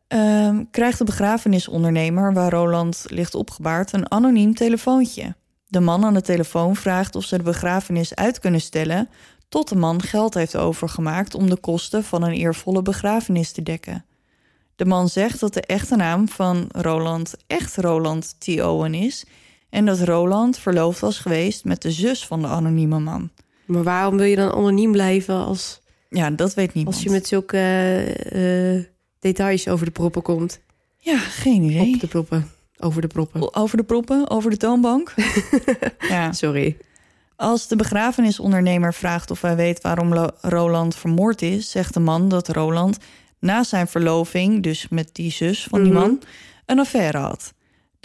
[0.07, 3.93] Ehm, krijgt de begrafenisondernemer waar Roland ligt opgebaard...
[3.93, 5.35] een anoniem telefoontje.
[5.67, 9.09] De man aan de telefoon vraagt of ze de begrafenis uit kunnen stellen...
[9.49, 14.05] tot de man geld heeft overgemaakt om de kosten van een eervolle begrafenis te dekken.
[14.75, 18.61] De man zegt dat de echte naam van Roland echt Roland T.
[18.61, 19.25] Owen is...
[19.75, 23.29] en dat Roland verloofd was geweest met de zus van de anonieme man.
[23.65, 26.95] Maar waarom wil je dan anoniem blijven als, Ja, dat weet niemand.
[26.95, 27.57] als je met zulke
[28.29, 28.83] eh,
[29.19, 30.59] details over de proppen komt?
[30.97, 31.93] Ja, geen idee.
[31.93, 32.49] Op de proppen.
[32.79, 33.55] Over de proppen.
[33.55, 35.13] Over de proppen, over de toonbank.
[36.09, 36.31] ja.
[36.33, 36.77] Sorry.
[37.35, 42.47] Als de begrafenisondernemer vraagt of hij weet waarom Roland vermoord is, zegt de man dat
[42.47, 42.97] Roland
[43.39, 46.01] na zijn verloving, dus met die zus van die Mhm.
[46.01, 46.21] man,
[46.65, 47.53] een affaire had.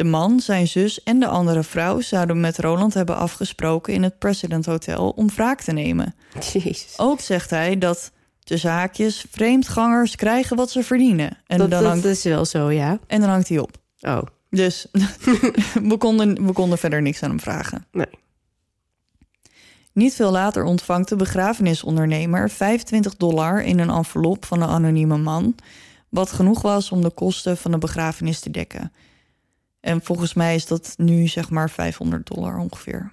[0.01, 4.19] De man, zijn zus en de andere vrouw zouden met Roland hebben afgesproken in het
[4.19, 6.15] President Hotel om wraak te nemen.
[6.53, 6.95] Jezus.
[6.97, 8.13] Ook zegt hij dat
[8.45, 11.39] tussen haakjes vreemdgangers krijgen wat ze verdienen.
[11.47, 12.99] En, dat, dan, dat is wel zo, ja.
[13.07, 13.77] en dan hangt hij op.
[14.01, 14.87] Oh, Dus
[15.91, 17.87] we, konden, we konden verder niks aan hem vragen.
[17.93, 18.07] nee.
[19.93, 25.55] Niet veel later ontvangt de begrafenisondernemer 25 dollar in een envelop van een anonieme man,
[26.09, 28.93] wat genoeg was om de kosten van de begrafenis te dekken.
[29.81, 33.12] En volgens mij is dat nu zeg maar 500 dollar ongeveer.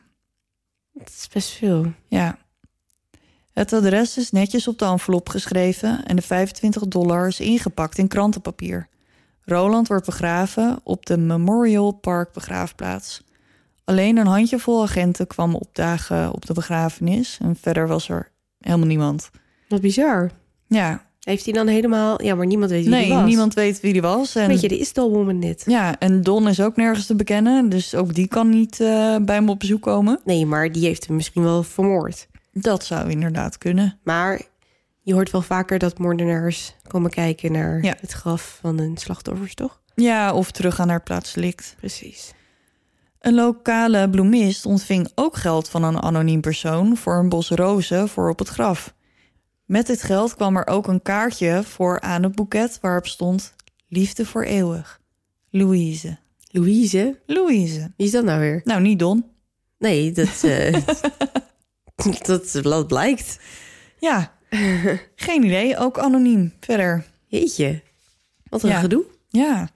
[0.93, 1.93] Dat is best veel.
[2.07, 2.37] Ja.
[3.53, 8.07] Het adres is netjes op de envelop geschreven en de 25 dollar is ingepakt in
[8.07, 8.87] krantenpapier.
[9.41, 13.23] Roland wordt begraven op de Memorial Park begraafplaats.
[13.83, 19.29] Alleen een handjevol agenten kwam opdagen op de begrafenis en verder was er helemaal niemand.
[19.67, 20.31] Wat bizar.
[20.67, 22.23] Ja, Heeft hij dan helemaal...
[22.23, 23.27] Ja, maar niemand weet wie nee, hij was.
[23.27, 24.35] niemand weet wie die was.
[24.35, 25.63] En, Weet je, de is Woman dit.
[25.65, 29.35] Ja, en Don is ook nergens te bekennen, dus ook die kan niet eh, bij
[29.35, 30.19] hem op bezoek komen.
[30.25, 32.27] Nee, maar die heeft hem misschien wel vermoord.
[32.51, 33.99] Dat zou inderdaad kunnen.
[34.03, 34.41] Maar
[35.01, 37.95] je hoort wel vaker dat moordenaars komen kijken naar Ja.
[37.99, 39.79] het graf van hun slachtoffers, toch?
[39.95, 41.75] Ja, of teruggaan naar het plaatsdelict.
[41.77, 42.33] Precies.
[43.19, 48.29] Een lokale bloemist ontving ook geld van een anoniem persoon voor een bos rozen voor
[48.29, 48.95] op het graf.
[49.67, 53.53] Met dit geld kwam er ook een kaartje voor aan het boeket waarop stond
[53.89, 54.99] Liefde voor eeuwig.
[55.49, 56.17] Louise.
[56.51, 57.19] Louise?
[57.25, 57.91] Louise.
[57.97, 58.61] Wie is dat nou weer?
[58.63, 59.25] Nou, niet Don.
[59.79, 60.73] Nee, dat, eh,
[62.25, 63.39] dat, dat blijkt.
[63.99, 64.33] Ja,
[65.15, 65.77] geen idee.
[65.77, 66.53] Ook anoniem.
[66.59, 67.05] Verder.
[67.25, 67.81] Jeetje.
[68.49, 68.79] Wat een Ja.
[68.79, 69.05] gedoe.
[69.29, 69.69] Ja,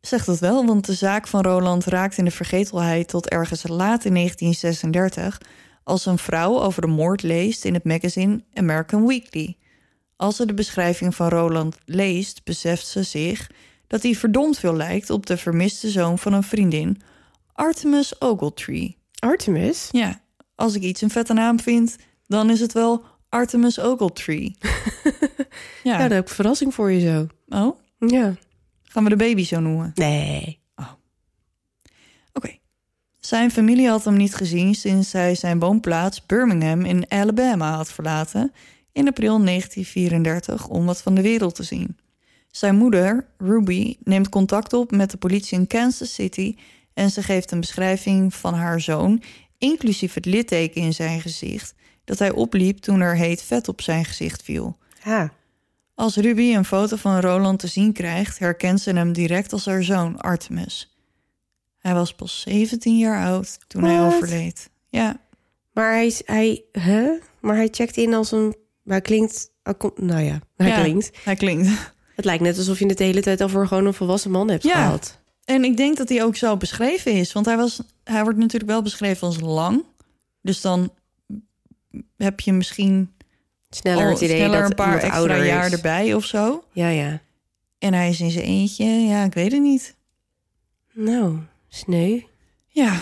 [0.00, 4.04] zegt dat wel, want de zaak van Roland raakt in de vergetelheid tot ergens laat
[4.04, 5.40] in 1936
[5.90, 9.56] als een vrouw over de moord leest in het magazine American Weekly.
[10.16, 13.50] Als ze de beschrijving van Roland leest, beseft ze zich
[13.86, 17.00] dat hij verdomd veel lijkt op de vermiste zoon van een vriendin,
[17.52, 18.96] Artemis Ogletree.
[19.18, 19.88] Artemis?
[19.90, 20.20] Ja,
[20.54, 24.56] als ik iets een vette naam vind, dan is het wel Artemis Ogletree.
[25.82, 27.26] Ja, daar heb ik een verrassing voor je zo.
[27.48, 27.78] Oh,
[28.10, 28.34] Ja.
[28.82, 29.90] gaan we de baby zo noemen?
[29.94, 30.59] Nee.
[33.30, 38.52] Zijn familie had hem niet gezien sinds hij zijn woonplaats Birmingham in Alabama had verlaten
[38.92, 41.96] in april 1934 om wat van de wereld te zien.
[42.50, 46.56] Zijn moeder, Ruby, neemt contact op met de politie in Kansas City
[46.94, 49.22] en ze geeft een beschrijving van haar zoon,
[49.58, 54.04] inclusief het litteken in zijn gezicht, dat hij opliep toen er heet vet op zijn
[54.04, 54.78] gezicht viel.
[55.04, 55.28] Ah.
[55.94, 59.82] Als Ruby een foto van Roland te zien krijgt, herkent ze hem direct als haar
[59.82, 60.99] zoon Artemis.
[61.80, 64.70] Hij was pas 17 jaar oud toen hij overleed.
[64.88, 65.16] Ja,
[65.72, 67.10] Maar hij, hij, huh?
[67.40, 68.56] maar hij checkt in als een.
[68.84, 69.50] Hij klinkt.
[69.62, 70.80] hij komt- Nou ja, hij Ja.
[70.80, 71.10] klinkt.
[71.24, 71.68] hij klinkt.
[72.16, 74.50] Het lijkt net alsof je het de hele tijd al voor gewoon een volwassen man
[74.50, 74.72] hebt Ja.
[74.74, 75.18] gehad.
[75.44, 77.32] En ik denk dat hij ook zo beschreven is.
[77.32, 79.84] Want hij, was, hij wordt natuurlijk wel beschreven als lang.
[80.42, 80.92] Dus dan
[82.16, 83.10] heb je misschien
[83.70, 85.72] Sneller het idee sneller dat een paar extra ouder jaar is.
[85.72, 86.64] erbij of zo.
[86.72, 87.20] Ja, ja.
[87.78, 88.84] En hij is in zijn eentje.
[88.84, 89.96] Ja, ik weet het niet.
[90.92, 91.38] Nou,
[91.70, 92.20] sneu.
[92.66, 93.00] Ja.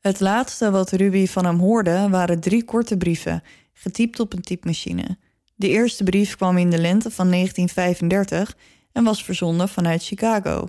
[0.00, 5.18] Het laatste wat Ruby van hem hoorde waren drie korte brieven, getypt op een typemachine.
[5.54, 8.56] De eerste brief kwam in de lente van 1935
[8.92, 10.68] en was verzonden vanuit Chicago.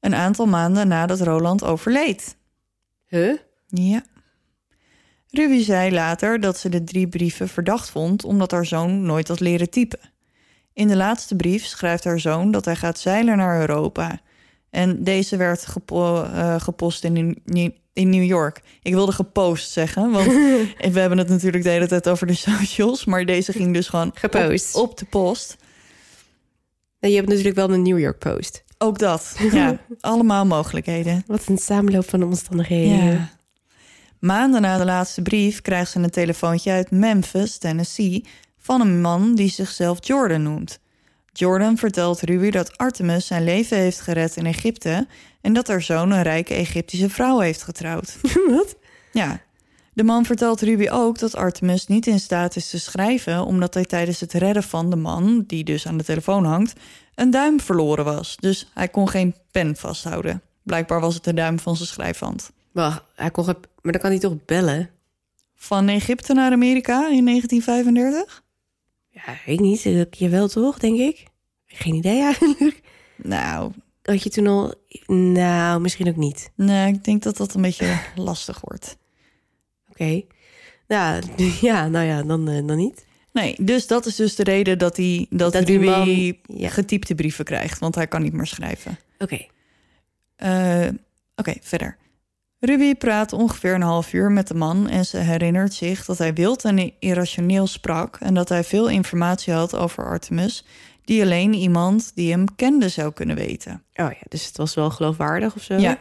[0.00, 2.36] Een aantal maanden nadat Roland overleed.
[3.06, 3.38] Huh?
[3.66, 4.02] Ja.
[5.28, 9.40] Ruby zei later dat ze de drie brieven verdacht vond omdat haar zoon nooit had
[9.40, 10.00] leren typen.
[10.72, 14.20] In de laatste brief schrijft haar zoon dat hij gaat zeilen naar Europa.
[14.72, 17.42] En deze werd gepo- eh, gepost in,
[17.92, 18.62] in New York.
[18.82, 20.26] Ik wilde gepost zeggen, want
[20.94, 23.04] we hebben het natuurlijk de hele tijd over de socials.
[23.04, 24.74] Maar deze ging dus gewoon Gepost.
[24.74, 25.56] Op, op de post.
[27.00, 28.64] En je hebt natuurlijk wel de New York Post.
[28.78, 29.36] Ook dat.
[29.52, 31.24] Ja, allemaal mogelijkheden.
[31.26, 33.04] Wat een samenloop van omstandigheden.
[33.04, 33.30] Ja.
[34.18, 38.24] Maanden na de laatste brief krijgt ze een telefoontje uit Memphis, Tennessee,
[38.58, 40.80] van een man die zichzelf Jordan noemt.
[41.32, 45.06] Jordan vertelt Ruby dat Artemis zijn leven heeft gered in Egypte
[45.40, 48.18] en dat haar zoon een rijke Egyptische vrouw heeft getrouwd.
[48.56, 48.76] Wat?
[49.12, 49.40] Ja.
[49.92, 53.84] De man vertelt Ruby ook dat Artemis niet in staat is te schrijven omdat hij
[53.84, 56.80] tijdens het redden van de man, die dus aan de telefoon hangt,
[57.14, 58.36] een duim verloren was.
[58.40, 60.42] Dus hij kon geen pen vasthouden.
[60.62, 62.50] Blijkbaar was het de duim van zijn schrijfhand.
[62.72, 64.90] Wacht, hij kon maar dan kan hij toch bellen?
[65.54, 68.41] Van Egypte naar Amerika in 1935?
[69.12, 69.86] Ja, weet ik niet.
[69.86, 71.24] Eh, Jawel toch, denk ik?
[71.66, 72.80] Geen idee eigenlijk.
[73.16, 73.72] Nou,
[74.02, 74.74] Had je toen al...
[75.06, 76.50] Nou, misschien ook niet.
[76.56, 78.96] nee, ik denk dat dat een beetje lastig wordt.
[79.90, 80.22] Oké.
[80.88, 81.22] Nou,
[81.60, 83.04] ja, nou ja, dan, eh, dan niet.
[83.32, 86.68] Nee, dus dat is dus de reden dat hij dat, Dat Ruby man- ja.
[86.68, 88.98] getypte brieven krijgt, want hij kan niet meer schrijven.
[89.18, 89.46] Oké.
[90.36, 90.88] Eh,
[91.36, 91.96] Oké, verder.
[92.64, 96.34] Ruby praat ongeveer een half uur met de man en ze herinnert zich dat hij
[96.34, 100.64] wild en irrationeel sprak en dat hij veel informatie had over Artemis,
[101.04, 103.72] die alleen iemand die hem kende zou kunnen weten.
[103.94, 105.76] Oh ja, dus het was wel geloofwaardig of zo?
[105.76, 105.98] Ja.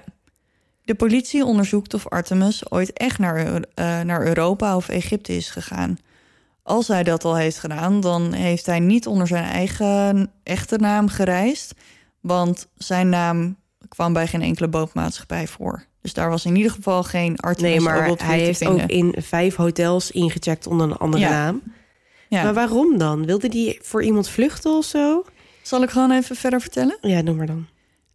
[0.84, 5.98] De politie onderzoekt of Artemis ooit echt naar, eh, naar Europa of Egypte is gegaan.
[6.64, 11.08] Als hij dat al heeft gedaan, dan heeft hij niet onder zijn eigen echte naam
[11.08, 11.74] gereisd.
[12.20, 15.90] Want zijn naam kwam bij geen enkele bootmaatschappij voor.
[16.02, 19.56] Dus daar was in ieder geval geen Artemis Nee, maar hij heeft ook in vijf
[19.56, 21.30] hotels ingecheckt onder een andere Ja.
[21.30, 21.62] naam.
[22.30, 22.44] Ja.
[22.44, 23.26] Maar waarom dan?
[23.26, 25.26] Wilde die voor iemand vluchten of zo?
[25.62, 26.98] Zal ik gewoon even verder vertellen?
[27.02, 27.68] Ja, doe maar dan.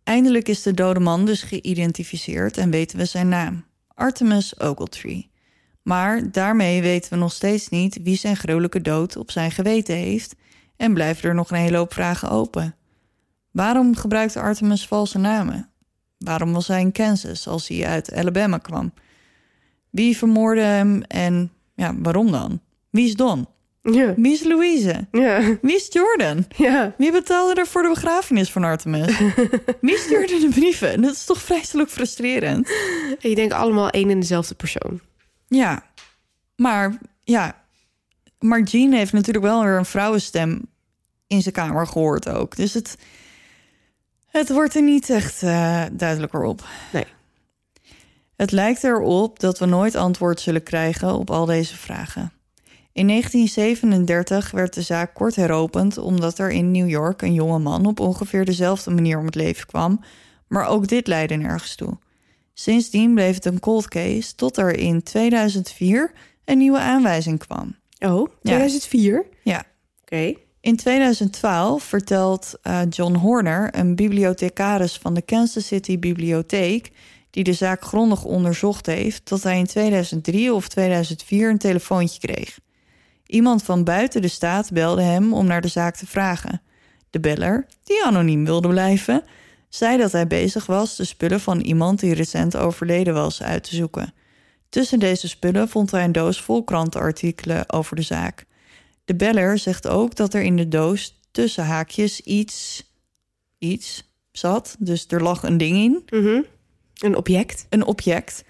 [0.04, 3.64] Eindelijk is de dode man dus geïdentificeerd en weten we zijn naam.
[3.94, 5.30] Artemis Ogletree.
[5.82, 10.34] Maar daarmee weten we nog steeds niet wie zijn gruwelijke dood op zijn geweten heeft
[10.76, 12.74] en blijven er nog een hele hoop vragen open.
[13.50, 15.70] Waarom gebruikte Artemis valse namen?
[16.18, 18.92] Waarom was hij in Kansas als hij uit Alabama kwam?
[19.90, 22.60] Wie vermoordde hem en ja, waarom dan?
[22.90, 23.46] Wie is Don?
[23.82, 24.14] Ja.
[24.16, 25.06] Wie is Louise?
[25.12, 25.58] Ja.
[25.62, 26.44] Wie is Jordan?
[26.56, 26.94] Ja.
[26.98, 29.18] Wie betaalde er voor de begrafenis van Artemis?
[29.80, 31.02] Wie stuurde de brieven?
[31.02, 32.70] Dat is toch vreselijk frustrerend?
[33.18, 35.00] Ik denk allemaal één en dezelfde persoon.
[35.48, 35.82] Ja,
[36.56, 37.64] maar ja,
[38.38, 40.62] maar Jean heeft natuurlijk wel weer een vrouwenstem
[41.26, 42.56] in zijn kamer gehoord ook.
[42.56, 42.96] Dus het,
[44.36, 46.64] het wordt er niet echt eh, duidelijker op.
[46.92, 47.04] Nee.
[48.36, 52.32] Het lijkt erop dat we nooit antwoord zullen krijgen op al deze vragen.
[52.92, 57.86] In 1937 werd de zaak kort heropend omdat er in New York een jonge man
[57.86, 60.00] op ongeveer dezelfde manier om het leven kwam,
[60.46, 61.98] maar ook dit leidde nergens toe.
[62.54, 66.12] Sindsdien bleef het een cold case tot er in 2004
[66.44, 67.76] een nieuwe aanwijzing kwam.
[67.98, 69.26] Oh, 2004?
[69.42, 69.64] Ja.
[70.02, 70.34] Oké.
[70.66, 76.90] In 2012 vertelt eh, John Horner, een bibliothecaris van de Kansas City Bibliotheek,
[77.30, 82.58] die de zaak grondig onderzocht heeft, dat hij in 2003 of 2004 een telefoontje kreeg.
[83.26, 86.62] Iemand van buiten de staat belde hem om naar de zaak te vragen.
[87.10, 89.22] De beller, die anoniem wilde blijven,
[89.68, 93.74] zei dat hij bezig was de spullen van iemand die recent overleden was uit te
[93.74, 94.14] zoeken.
[94.68, 98.46] Tussen deze spullen vond hij een doos vol krantenartikelen over de zaak.
[99.06, 102.84] De beller zegt ook dat er in de doos tussen haakjes iets,
[103.58, 104.76] iets zat.
[104.78, 106.42] Dus er lag een ding in, Mhm.
[106.96, 107.66] Een object.
[107.68, 108.44] een object,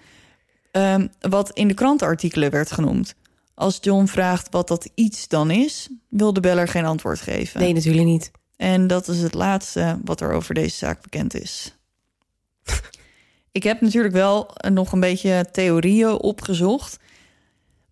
[0.71, 3.15] ehm, wat in de krantenartikelen werd genoemd.
[3.53, 7.59] Als John vraagt wat dat iets dan is, wil de beller geen antwoord geven.
[7.61, 8.31] Nee, natuurlijk niet.
[8.55, 11.75] En dat is het laatste wat er over deze zaak bekend is.
[13.51, 16.97] Ik heb natuurlijk wel nog een beetje theorieën opgezocht.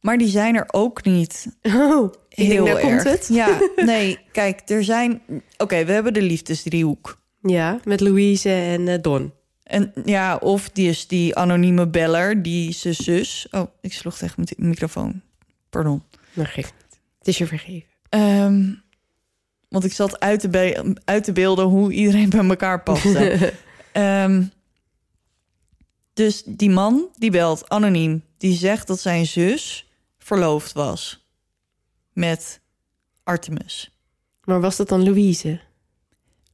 [0.05, 3.03] Maar die zijn er ook niet Oh, ik heel denk, daar erg.
[3.03, 3.27] komt het.
[3.31, 5.21] Ja, nee, kijk, er zijn...
[5.57, 7.21] Oké, we hebben de liefdesdriehoek.
[7.41, 9.33] Ja, met Louise en eh, Don.
[9.63, 13.47] En ja, of die is die anonieme beller, die zijn zus...
[13.51, 15.21] Oh, ik sloeg tegen mijn microfoon.
[15.69, 16.03] Pardon.
[16.33, 16.99] Maar geeft niet.
[17.19, 17.89] Het is je vergeven.
[18.09, 18.73] Ehm,
[19.69, 23.53] want ik zat uit te, be- uit te beelden hoe iedereen bij elkaar paste.
[23.91, 24.43] Ehm,
[26.13, 29.85] dus die man die belt anoniem, die zegt dat zijn zus
[30.25, 31.27] verloofd was
[32.13, 32.61] met
[33.23, 33.91] Artemis.
[34.43, 35.59] maar was dat dan Louise?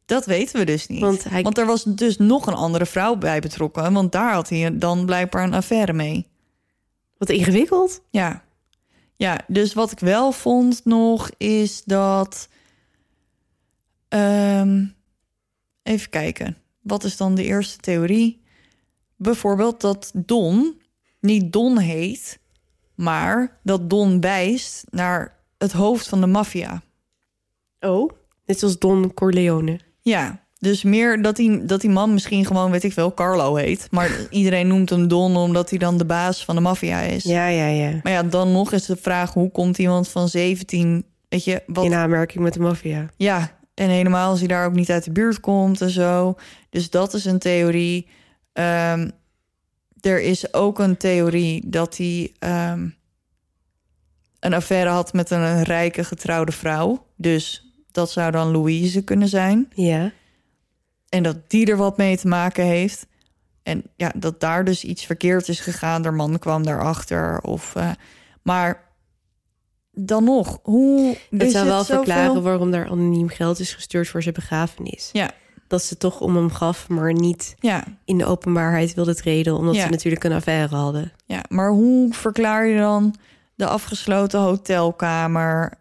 [0.06, 1.00] Dat weten we dus niet.
[1.02, 4.78] Want hij- er was dus nog een andere vrouw bij betrokken, want daar had hij
[4.78, 6.28] dan blijkbaar een affaire mee.
[7.18, 8.02] Wat ingewikkeld.
[8.10, 8.44] Ja.
[9.16, 12.50] Ja, dus wat ik wel vond nog is dat.
[14.08, 14.86] ehm,
[15.84, 16.58] even kijken.
[16.82, 18.42] Wat is dan de eerste theorie?
[19.16, 20.82] Bijvoorbeeld dat Don
[21.20, 22.40] niet Don heet,
[23.02, 26.82] maar dat Don wijst naar het hoofd van de maffia.
[27.80, 28.12] Oh,
[28.46, 29.80] net zoals Don Corleone.
[30.02, 33.88] Ja, dus meer dat die, dat die man misschien gewoon, weet ik veel, Carlo heet.
[33.92, 37.24] Maar iedereen noemt hem Don omdat hij dan de baas van de maffia is.
[37.24, 38.00] Ja, ja, ja.
[38.04, 41.86] Maar ja, dan nog is de vraag: hoe komt iemand van 17, weet je, wat.
[41.86, 43.10] In aanmerking met de maffia.
[43.18, 46.36] Ja, en helemaal als hij daar ook niet uit de buurt komt en zo.
[46.70, 48.08] Dus dat is een theorie.
[48.54, 49.10] Ehm,
[50.02, 52.90] er is ook een theorie dat hij ehm,
[54.40, 57.06] een affaire had met een rijke getrouwde vrouw.
[57.16, 59.70] Dus dat zou dan Louise kunnen zijn.
[59.74, 60.12] Ja.
[61.10, 63.08] En dat die er wat mee te maken heeft.
[63.64, 66.02] En ja, dat daar dus iets verkeerd is gegaan.
[66.02, 67.42] De man kwam daarachter.
[67.42, 67.92] Of, eh,
[68.42, 68.90] maar
[69.92, 71.18] dan nog, hoe...
[71.30, 75.10] Is zou het wel verklaren waarom daar anoniem geld is gestuurd voor zijn begrafenis.
[75.12, 75.32] Ja,
[75.72, 79.76] Dat ze toch om hem gaf, maar niet ja, in de openbaarheid wilde treden, omdat
[79.76, 79.84] Ja.
[79.84, 81.12] ze natuurlijk een affaire hadden.
[81.26, 81.44] ja.
[81.50, 83.16] Maar hoe verklaar je dan
[83.56, 85.74] de afgesloten hotelkamer?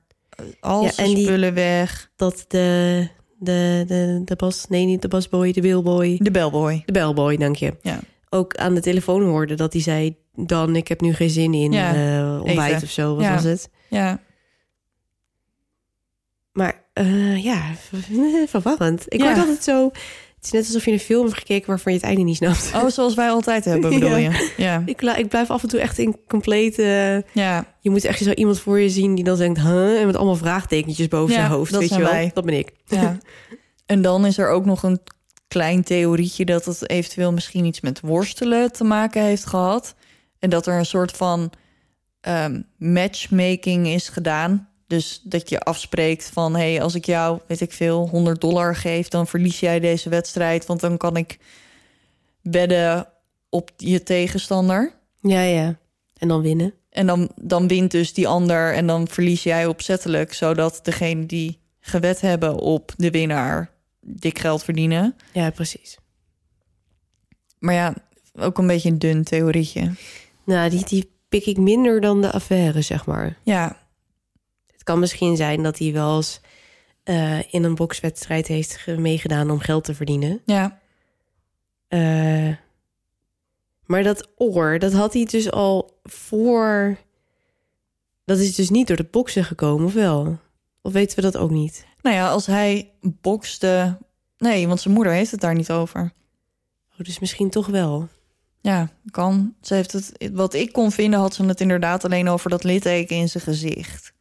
[0.61, 2.11] Al Ja, zijn en die- spullen weg.
[2.16, 6.82] Dat de, de, de, de bas, nee, niet de basboy, de billboy, De bellboy.
[6.86, 7.74] de bellboy, dank je.
[7.82, 7.99] Ja.
[8.28, 11.72] Ook aan de telefoon hoorde dat hij zei, dan, ik heb nu geen zin in
[11.72, 12.82] Ja, eh, ontbijt eten.
[12.82, 13.70] of zo, wat was het?
[13.88, 14.20] Ja,
[16.61, 17.62] Maar eh, ja,
[18.46, 19.04] verwarrend.
[19.08, 19.26] Ik Ja.
[19.26, 19.90] word altijd zo...
[20.36, 22.70] Het is net alsof je een film hebt gekeken waarvan je het einde niet snapt.
[22.74, 24.16] oh, zoals wij altijd hebben, bedoel Ja.
[24.16, 24.52] je?
[24.56, 24.82] Ja,
[25.16, 26.78] Ik, blijf af en toe echt in compleet...
[26.78, 27.64] eh, ja.
[27.80, 29.61] je moet echt zo iemand voor je zien die dan denkt...
[29.61, 30.00] Huh?
[30.00, 31.70] En met allemaal vraagtekentjes boven Ja, zijn hoofd.
[31.72, 32.11] dat weet je wel?
[32.11, 32.30] wij.
[32.34, 32.72] Dat ben ik.
[32.86, 33.18] Ja.
[33.86, 35.00] en dan is er ook nog een
[35.48, 39.94] klein theorietje dat het eventueel misschien iets met worstelen te maken heeft gehad.
[40.38, 41.52] En dat er een soort van
[42.20, 44.68] ehm, matchmaking is gedaan.
[44.91, 48.76] Dus dat je afspreekt van hé, hey, als ik jou, weet ik veel, 100 dollar
[48.76, 50.66] geef, dan verlies jij deze wedstrijd.
[50.66, 51.38] Want dan kan ik
[52.43, 53.09] wedden
[53.49, 54.93] op je tegenstander.
[55.20, 55.78] Ja, ja.
[56.16, 56.74] En dan winnen.
[56.91, 61.59] En dan, dan wint dus die ander en dan verlies jij opzettelijk, zodat degene die
[61.80, 63.70] gewet hebben op de winnaar
[64.01, 65.16] dik geld verdienen.
[65.32, 65.99] Ja, precies.
[67.59, 67.95] Maar ja,
[68.34, 69.93] ook een beetje een dun theorietje.
[70.45, 73.36] Nou, die, die pik ik minder dan de affaire, zeg maar.
[73.43, 73.80] Ja,
[74.91, 76.41] kan misschien zijn dat hij wel eens
[77.03, 80.41] eh, in een bokswedstrijd heeft ge- meegedaan om geld te verdienen.
[80.47, 80.78] ja,
[81.88, 82.49] Eh,
[83.84, 86.97] maar dat oor, dat had hij dus al voor.
[88.24, 90.38] Dat is dus niet door de boksen gekomen, of wel?
[90.82, 91.86] Of weten we dat ook niet?
[92.03, 93.99] nou ja, als hij bokste...
[94.38, 96.12] Nee, want zijn moeder heeft het daar niet over.
[96.93, 98.09] Oh, dus misschien toch wel.
[98.61, 99.55] Ja, kan.
[99.61, 103.16] Ze heeft het, wat ik kon vinden, had ze het inderdaad alleen over dat litteken
[103.16, 104.12] in zijn gezicht.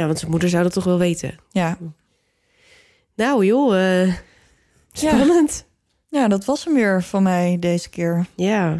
[0.00, 1.34] Ja, want zijn moeder zou dat toch wel weten.
[1.50, 1.78] Ja,
[3.16, 4.14] Nou joh, eh,
[4.92, 5.66] spannend.
[6.08, 8.26] ja dat was hem weer van mij deze keer.
[8.36, 8.76] Ja.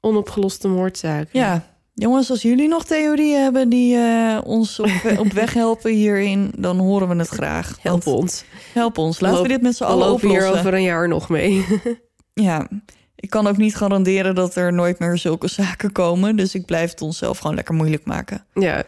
[0.00, 1.28] Onopgeloste moordzaak.
[1.32, 1.64] Ja,
[1.94, 4.90] jongens, als jullie nog theorieën hebben die eh, ons op,
[5.24, 7.76] op weg helpen hierin, dan horen we het graag.
[7.80, 8.44] Help ons.
[8.72, 9.20] Help ons.
[9.20, 10.58] Laten Loop- we dit met z'n allen lopen hier oplossen.
[10.58, 11.64] over een jaar nog mee.
[12.34, 12.68] Ja.
[13.16, 16.36] Ik kan ook niet garanderen dat er nooit meer zulke zaken komen.
[16.36, 18.44] Dus ik blijf het onszelf gewoon lekker moeilijk maken.
[18.54, 18.84] Ja.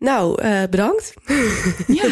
[0.00, 1.14] Nou, eh, bedankt.
[1.86, 2.08] Ja,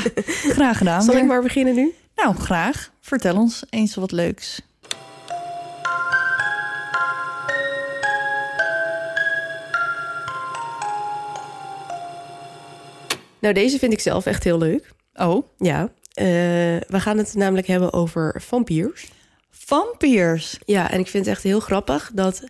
[0.48, 1.02] graag gedaan.
[1.02, 1.94] Zal ik maar beginnen nu?
[2.16, 2.90] Nou, graag.
[3.00, 4.60] Vertel ons eens wat leuks.
[13.38, 14.90] Nou, deze vind ik zelf echt heel leuk.
[15.14, 15.90] Oh, Ja.
[16.12, 16.24] Eh,
[16.88, 19.08] we gaan het namelijk hebben over vampiers.
[19.50, 20.58] vampiers.
[20.64, 22.44] Ja, en ik vind het echt heel grappig dat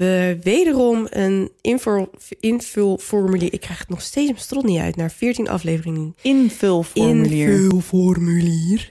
[0.00, 3.52] we wederom een invul, invulformulier...
[3.52, 6.14] Ik krijg het nog steeds mijn strot niet uit, naar 14 afleveringen.
[6.22, 7.48] Invulformulier.
[7.48, 8.88] Invulformulier.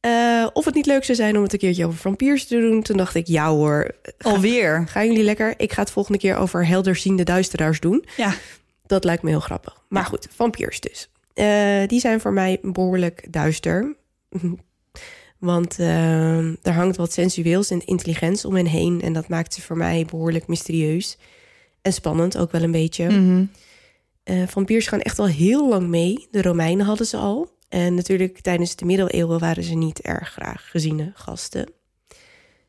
[0.00, 2.82] Eh, of het niet leuk zou zijn om het een keertje over vampiers te doen.
[2.82, 4.84] Toen dacht ik, ja hoor, Alweer.
[4.88, 5.54] gaan jullie lekker?
[5.56, 8.04] Ik ga het volgende keer over helderziende duisteraars doen.
[8.16, 8.34] Ja.
[8.86, 9.82] Dat lijkt me heel grappig.
[9.88, 11.10] Maar goed, vampiers dus.
[11.34, 13.96] Eh, die zijn voor mij behoorlijk duister.
[15.42, 19.00] Want eh, er hangt wat sensueels en intelligents om hen heen.
[19.00, 21.18] En dat maakt ze voor mij behoorlijk mysterieus.
[21.80, 23.06] En spannend ook wel een beetje.
[24.22, 26.26] Eh, vampiers gaan echt al heel lang mee.
[26.30, 27.56] De Romeinen hadden ze al.
[27.68, 31.68] En natuurlijk tijdens de middeleeuwen waren ze niet erg graag geziene gasten.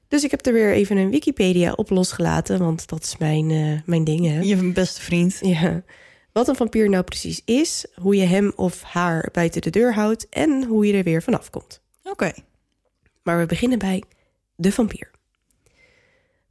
[0.08, 2.60] Dus ik heb er weer even een Wikipedia op losgelaten.
[2.60, 4.40] Want dat is mijn, eh, mijn ding, hè?
[4.40, 5.40] Je beste vriend.
[5.42, 5.84] Ja.
[6.32, 10.30] Wat een vampier nou precies is, hoe je hem of haar buiten de deur houdt
[10.30, 11.82] en hoe je er weer vanaf komt.
[12.04, 12.32] Oké.
[13.24, 14.04] Maar we beginnen bij
[14.56, 15.12] de vampier.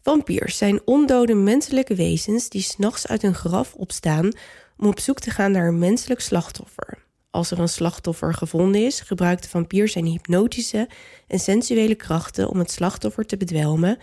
[0.02, 4.32] Vampiers zijn ondode menselijke wezens die s'nachts uit hun graf opstaan
[4.76, 6.98] om op zoek te gaan naar een menselijk slachtoffer.
[7.30, 10.88] Als er een slachtoffer gevonden is, gebruikt de vampier zijn hypnotische
[11.26, 13.98] en sensuele krachten om het slachtoffer te bedwelmen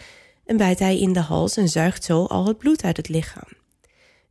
[0.46, 3.58] en bijt hij in de hals en zuigt zo al het bloed uit het lichaam.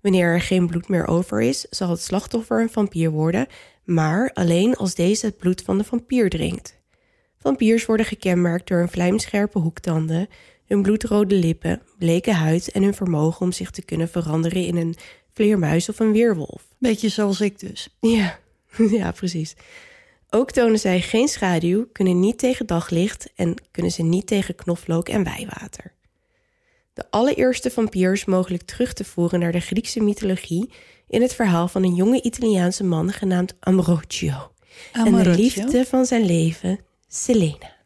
[0.01, 3.47] Wanneer er geen bloed meer over is, zal het slachtoffer een vampier worden,
[3.84, 6.77] maar alleen als deze het bloed van de vampier drinkt.
[7.39, 10.28] Vampiers worden gekenmerkt door hun vlijmscherpe hoektanden,
[10.66, 14.97] hun bloedrode lippen, bleke huid en hun vermogen om zich te kunnen veranderen in een
[15.32, 16.66] vleermuis of een weerwolf.
[16.78, 17.97] Beetje zoals ik dus.
[18.01, 18.39] Ja,
[18.99, 19.57] ja, precies.
[20.30, 25.09] Ook tonen zij geen schaduw, kunnen niet tegen daglicht en kunnen ze niet tegen knoflook
[25.09, 25.93] en wijwater.
[26.93, 30.70] De allereerste vampiers mogelijk terug te voeren naar de Griekse mythologie
[31.09, 34.51] in het verhaal van een jonge Italiaanse man genaamd Ambrogio
[34.93, 36.78] en de liefde van zijn leven,
[37.09, 37.76] Selena.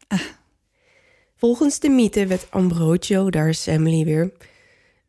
[1.35, 4.31] Volgens de mythe werd Ambrogio, daar is Emily weer.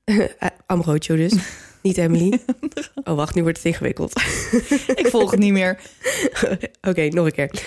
[0.05, 0.27] Eh,
[0.67, 1.33] Ambrogio dus,
[1.83, 2.39] niet Emily.
[3.05, 4.12] Oh, wacht, nu wordt het ingewikkeld.
[5.01, 5.81] Ik volg het niet meer.
[6.81, 7.62] Oké, nog een keer.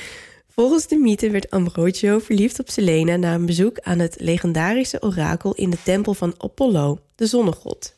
[0.48, 5.54] Volgens de mythe werd Ambrogio verliefd op Selena na een bezoek aan het legendarische orakel
[5.54, 7.96] in de tempel van Apollo, de zonnegod.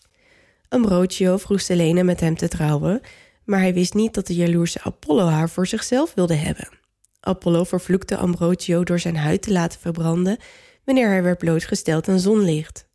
[0.69, 3.01] Ambrogio vroeg Selena met hem te trouwen,
[3.43, 6.78] maar hij wist niet dat de jaloerse Apollo haar voor zichzelf wilde hebben.
[7.19, 10.37] Apollo vervloekte Ambrogio door zijn huid te laten verbranden
[10.85, 12.87] wanneer hij werd blootgesteld aan zonlicht.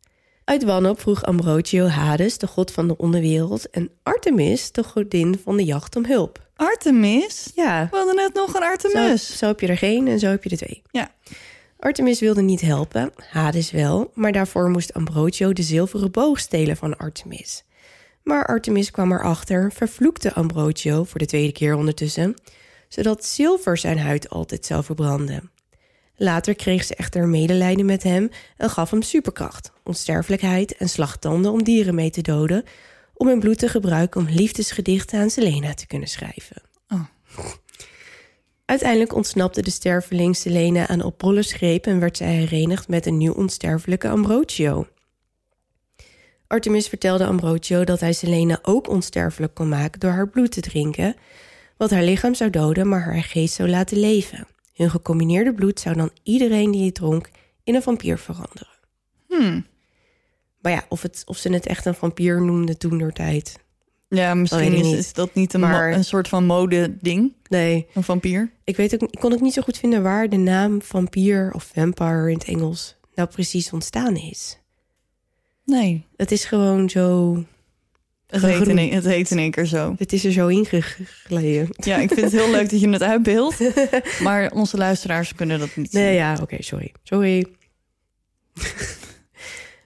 [0.43, 5.57] Uit wanhoop vroeg Ambrogio Hades, de god van de onderwereld, en Artemis, de godin van
[5.57, 6.49] de jacht, om hulp.
[6.55, 7.51] Artemis?
[7.55, 9.37] Ja, We hadden net nog een zo, Artemis.
[9.37, 10.81] zo heb je er geen en zo heb je er twee.
[10.91, 11.11] Ja.
[11.79, 16.97] Artemis wilde niet helpen, Hades wel, maar daarvoor moest Ambrogio de zilveren boog stelen van
[16.97, 17.63] Artemis.
[18.23, 22.35] Maar Artemis kwam erachter, vervloekte Ambrogio voor de tweede keer ondertussen,
[22.95, 25.51] zodat zilver zijn huid altijd zou verbranden.
[26.15, 31.63] Later kreeg ze echter medelijden met hem en gaf hem superkracht, onsterfelijkheid en slagtanden om
[31.63, 32.63] dieren mee te doden,
[33.13, 36.61] om hun bloed te gebruiken om liefdesgedichten aan Selena te kunnen schrijven.
[36.87, 37.05] Oh.
[38.65, 43.33] Uiteindelijk ontsnapte de sterveling Selena aan Apollo's greep en werd zij herenigd met een nieuw
[43.33, 44.87] onsterfelijke Ambrogio.
[46.47, 51.15] Artemis vertelde Ambrogio dat hij Selena ook onsterfelijk kon maken door haar bloed te drinken,
[51.77, 54.47] wat haar lichaam zou doden, maar haar geest zou laten leven.
[54.73, 57.29] Hun gecombineerde bloed zou dan iedereen die het dronk
[57.63, 58.73] in een vampier veranderen.
[59.27, 59.65] Hmm.
[60.61, 63.59] Maar ja, of, het, of ze het echt een vampier noemden toen door tijd.
[64.09, 64.95] Ja, misschien is, niet.
[64.97, 67.33] is dat niet een, Maar- een soort van mode-ding.
[67.49, 68.51] Nee, Een vampier.
[68.63, 71.71] ik, weet ook, ik kon ook niet zo goed vinden waar de naam vampier of
[71.73, 74.59] vampire in het Engels nou precies ontstaan is.
[75.65, 77.35] Nee, Het is gewoon zo.
[78.41, 79.95] Het heet, in een, het heet in één keer zo.
[79.97, 81.67] Het is er zo ingegleden.
[81.75, 83.59] Ja, ik vind het heel leuk dat je het uitbeeldt.
[84.23, 86.13] Maar onze luisteraars kunnen dat niet Nee, zien.
[86.13, 86.93] ja, oké, sorry.
[87.03, 87.45] Sorry.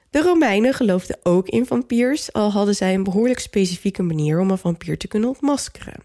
[0.10, 4.58] De Romeinen geloofden ook in vampiers, al hadden zij een behoorlijk specifieke manier om een
[4.58, 6.04] vampier te kunnen ontmaskeren.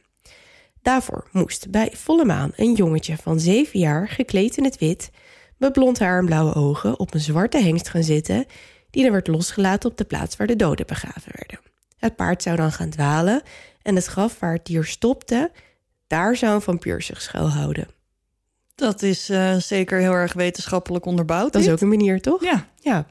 [0.82, 5.10] Daarvoor moest bij volle maan een jongetje van zeven jaar, gekleed in het wit,
[5.58, 8.46] met blond haar en blauwe ogen, op een zwarte hengst gaan zitten,
[8.90, 11.58] die dan werd losgelaten op de plaats waar de doden begraven werden.
[12.04, 13.42] Het paard zou dan gaan dwalen
[13.82, 15.50] en het graf waar het dier stopte,
[16.06, 17.88] daar zou een vampier zich schuilhouden.
[18.74, 21.52] Dat is eh, zeker heel erg wetenschappelijk onderbouwd.
[21.52, 22.42] Dat is ook een manier, toch?
[22.42, 23.06] Ja, Ja.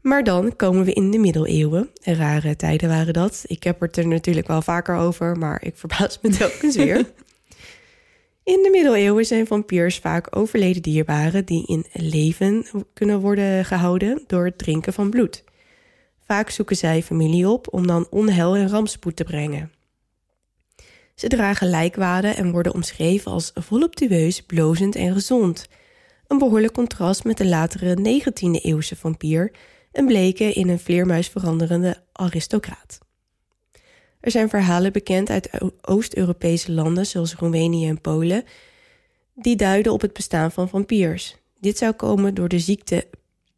[0.00, 1.90] Maar dan komen we in de middeleeuwen.
[2.02, 3.44] En rare tijden waren dat.
[3.46, 6.96] Ik heb het er natuurlijk wel vaker over, maar ik verbaas me telkens weer.
[8.44, 14.44] In de middeleeuwen zijn vampiers vaak overleden dierbaren die in leven kunnen worden gehouden door
[14.44, 15.44] het drinken van bloed.
[16.30, 19.72] Vaak zoeken zij familie op om dan onheil en rampspoed te brengen.
[21.14, 25.68] Ze dragen lijkwaden en worden omschreven als voluptueus, blozend en gezond.
[26.26, 29.52] Een behoorlijk contrast met de latere 19e-eeuwse vampier,
[29.92, 32.98] een bleke in een vleermuis veranderende aristocraat.
[34.20, 35.50] Er zijn verhalen bekend uit
[35.80, 38.44] Oost-Europese landen zoals Roemenië en Polen
[39.34, 41.36] die duiden op het bestaan van vampiers.
[41.60, 43.06] Dit zou komen door de ziekte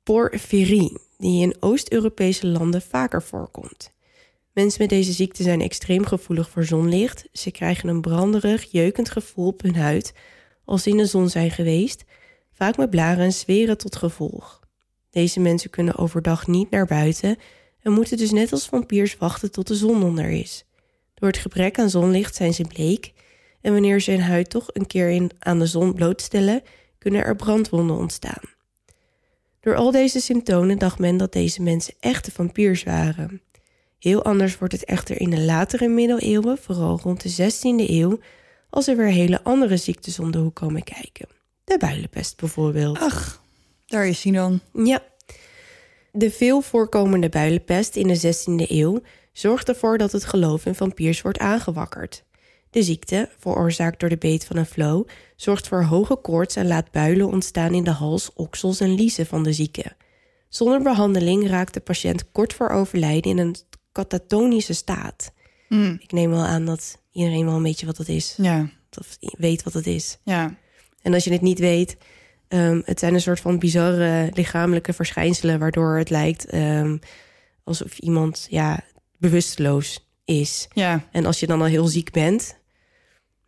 [0.03, 3.93] porphyrie, die in Oost-Europese landen vaker voorkomt.
[4.53, 7.29] Mensen met deze ziekte zijn extreem gevoelig voor zonlicht.
[7.33, 10.13] Ze krijgen een branderig, jeukend gevoel op hun huid
[10.65, 12.05] als ze in de zon zijn geweest,
[12.53, 14.61] vaak met blaren en zweren tot gevolg.
[15.11, 17.37] Deze mensen kunnen overdag niet naar buiten
[17.83, 20.65] en moeten dus net als vampiers wachten tot de zon onder is.
[21.15, 23.13] Door het gebrek aan zonlicht zijn ze bleek
[23.61, 26.63] en wanneer ze hun huid toch een keer aan de zon blootstellen,
[26.99, 28.52] kunnen er brandwonden ontstaan.
[29.63, 33.43] Door al deze symptomen dacht men dat deze mensen echte vampiers waren.
[33.99, 38.19] Heel anders wordt het echter in de latere middeleeuwen, vooral rond de 16e eeuw,
[38.71, 41.29] als er weer hele andere ziektes om de hoek komen kijken.
[41.65, 42.99] De builenpest bijvoorbeeld.
[42.99, 43.43] Ach,
[43.87, 44.61] daar is hij dan.
[44.73, 45.03] Ja.
[46.13, 49.01] De veel voorkomende builenpest in de 16e eeuw
[49.33, 52.25] zorgt ervoor dat het geloof in vampiers wordt aangewakkerd.
[52.73, 56.91] De ziekte, veroorzaakt door de beet van een flow, zorgt voor hoge koorts en laat
[56.91, 59.85] builen ontstaan in de hals, oksels en liezen van de zieke.
[60.49, 63.57] Zonder behandeling raakt de patiënt kort voor overlijden in een
[63.93, 65.33] katatonische staat.
[65.69, 65.97] Mm.
[66.01, 68.35] Ik neem wel aan dat iedereen wel een beetje wat dat is.
[68.37, 70.19] Ja, Of weet wat het is.
[70.23, 70.55] ja.
[71.03, 71.97] En als je het niet weet,
[72.49, 76.97] ehm, het zijn een soort van bizarre lichamelijke verschijnselen, waardoor het lijkt ehm,
[77.65, 78.81] alsof iemand ja,
[79.19, 80.69] bewusteloos is.
[80.73, 82.57] Ja, En als je dan al heel ziek bent,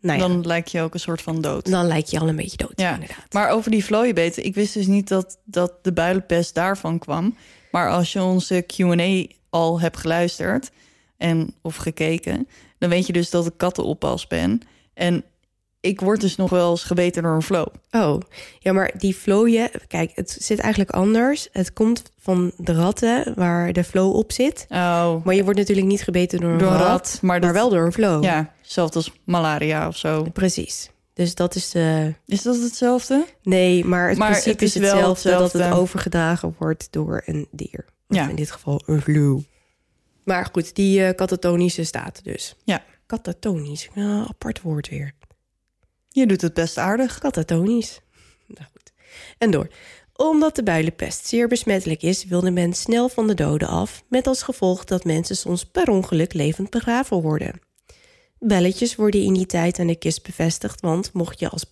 [0.04, 1.68] nou ja, dan dan, lijkt je ook een soort van dood.
[1.86, 2.72] lijkt je al een beetje dood.
[2.76, 3.32] Ja, inderdaad.
[3.32, 7.36] Maar over die vlooienbeten, ik wist dus niet dat, dat de builenpest daarvan kwam.
[7.70, 10.70] Maar als je onze Q&A al hebt geluisterd
[11.16, 12.48] en of gekeken...
[12.78, 14.60] dan weet je dus dat ik kattenoppas ben.
[14.94, 15.24] En
[15.84, 17.66] ik word dus nog wel eens gebeten door een flow.
[17.90, 18.20] Oh,
[18.58, 21.48] ja, maar die vlooien, kijk, het zit eigenlijk anders.
[21.52, 24.66] Het komt van de ratten waar de flow op zit.
[24.68, 27.18] Oh, Maar je wordt natuurlijk niet gebeten door een, door een rat, rat.
[27.22, 28.22] Maar, wel door een flow.
[28.24, 30.22] Ja, hetzelfde als malaria of zo.
[30.32, 30.90] Precies.
[31.12, 32.14] Dus dat is de...
[32.26, 33.26] Is dat hetzelfde?
[33.42, 37.22] Nee, maar het Maar principe het is is wel hetzelfde, dat het overgedragen wordt door
[37.26, 37.84] een dier.
[38.08, 38.28] Of Ja.
[38.28, 39.44] in dit geval een flu.
[40.24, 42.54] Maar goed, die eh katatonische staat dus.
[42.64, 42.82] Ja.
[43.06, 45.12] Katatonisch, ja, apart woord weer.
[46.14, 47.18] Je doet het best aardig.
[47.18, 48.00] Katatonisch.
[48.46, 48.92] Nou goed.
[49.38, 49.68] En door.
[50.16, 54.42] Omdat de builenpest zeer besmettelijk is, wilde men snel van de doden af, met als
[54.42, 57.60] gevolg dat mensen soms per ongeluk levend begraven worden.
[58.38, 61.64] Belletjes worden in die tijd aan de kist bevestigd, want mocht je als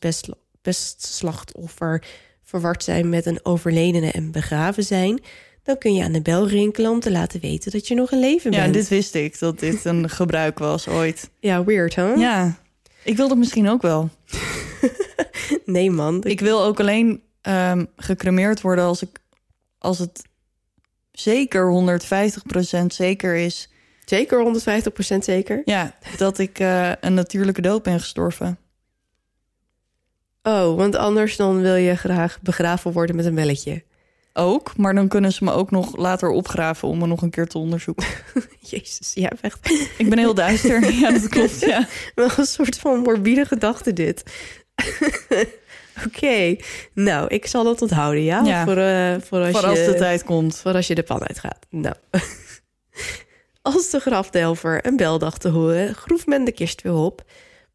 [0.62, 2.04] pestslachtoffer
[2.42, 5.20] verward zijn met een overledene en begraven zijn,
[5.62, 8.18] dan kun je aan de bel rinkelen om te laten weten dat je nog in
[8.20, 8.74] leven Ja, bent.
[8.74, 11.30] dit wist ik, dat dit een gebruik was ooit.
[11.40, 12.12] Ja, weird, hè?
[12.12, 12.58] Ja,
[13.04, 14.10] ik wil dat misschien ook wel.
[15.64, 16.24] Nee, man.
[16.24, 19.18] Ik wil ook alleen ehm, gecremeerd worden als, ik,
[19.78, 20.22] als het
[21.12, 21.98] zeker
[22.82, 23.70] 150% zeker is...
[24.04, 24.60] Zeker
[25.14, 25.62] 150% zeker.
[25.64, 28.58] Ja, dat ik eh, een natuurlijke dood ben gestorven.
[30.42, 33.82] Oh, want anders dan wil je graag begraven worden met een belletje.
[34.32, 37.46] Ook, maar dan kunnen ze me ook nog later opgraven om me nog een keer
[37.46, 38.06] te onderzoeken.
[38.60, 40.90] Jezus, ja, echt Ik ben heel duister.
[41.00, 41.60] Ja, dat klopt.
[41.60, 41.86] Ja.
[42.14, 44.22] wel een soort van morbide gedachte dit.
[46.06, 46.56] Oké,
[46.94, 48.42] nou, ik zal dat onthouden, ja?
[48.44, 48.64] Ja.
[48.64, 50.56] Voor, eh, voor, als Voor als je, de tijd komt.
[50.56, 51.66] voor als je de pan uitgaat.
[51.70, 51.94] Nou.
[53.62, 57.24] Als de grafdelver een bel dacht te horen, groef men de kist weer op.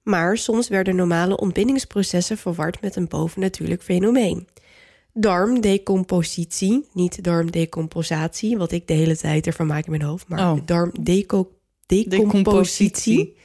[0.03, 4.47] Maar soms werden normale ontbindingsprocessen verward met een bovennatuurlijk fenomeen.
[5.19, 10.59] Darmdecompositie, niet darmdecomposatie, wat ik de hele tijd ervan maak in mijn hoofd, maar Oh.
[10.65, 11.55] darmdecompositie
[12.09, 13.35] Decompositie.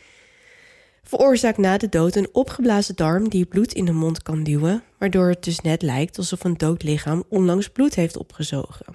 [1.02, 5.28] veroorzaakt na de dood een opgeblazen darm die bloed in de mond kan duwen, waardoor
[5.28, 8.86] het dus net lijkt alsof een dood lichaam onlangs bloed heeft opgezogen.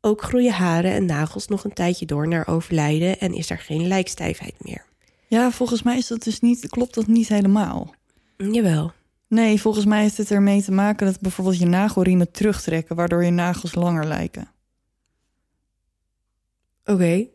[0.00, 3.86] Ook groeien haren en nagels nog een tijdje door naar overlijden en is er geen
[3.86, 4.84] lijkstijfheid meer.
[5.26, 7.94] Ja, volgens mij is dat dus niet, klopt dat niet helemaal.
[8.36, 8.92] Jawel.
[9.30, 13.30] Nee, volgens mij heeft het ermee te maken dat bijvoorbeeld je nagelriemen terugtrekken, waardoor je
[13.30, 14.48] nagels langer lijken.
[16.84, 17.26] Oké.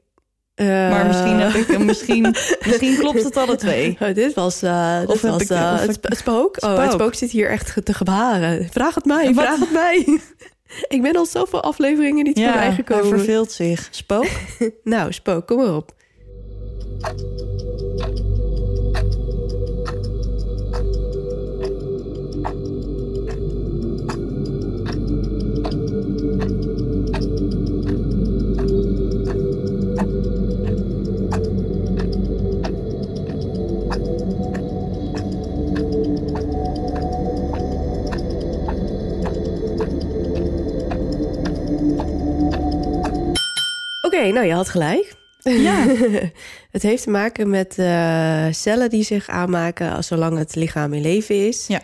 [0.55, 2.35] Eh, Maar misschien, heb ik, misschien,
[2.65, 3.97] misschien klopt het alle twee.
[3.99, 6.17] Oh, dit was, eh dit Of heb was ik- eh, of het, ik- sp- het
[6.17, 6.57] spook.
[6.63, 6.91] Oh, het Spook.
[7.01, 8.69] spook zit hier echt te gebaren.
[8.71, 9.43] Vraag het mij, Wat?
[9.45, 10.19] vraag het mij.
[10.87, 13.07] Ik ben al zoveel afleveringen niet voorbij hij gekomen.
[13.07, 13.87] verveelt zich.
[13.91, 14.27] Spook?
[14.83, 15.93] Nou, Spook, kom maar op.
[44.15, 45.15] Oké, nou je had gelijk.
[45.41, 45.85] Ja.
[46.75, 51.01] het heeft te maken met eh, cellen die zich aanmaken als zolang het lichaam in
[51.01, 51.67] leven is.
[51.67, 51.81] Ja.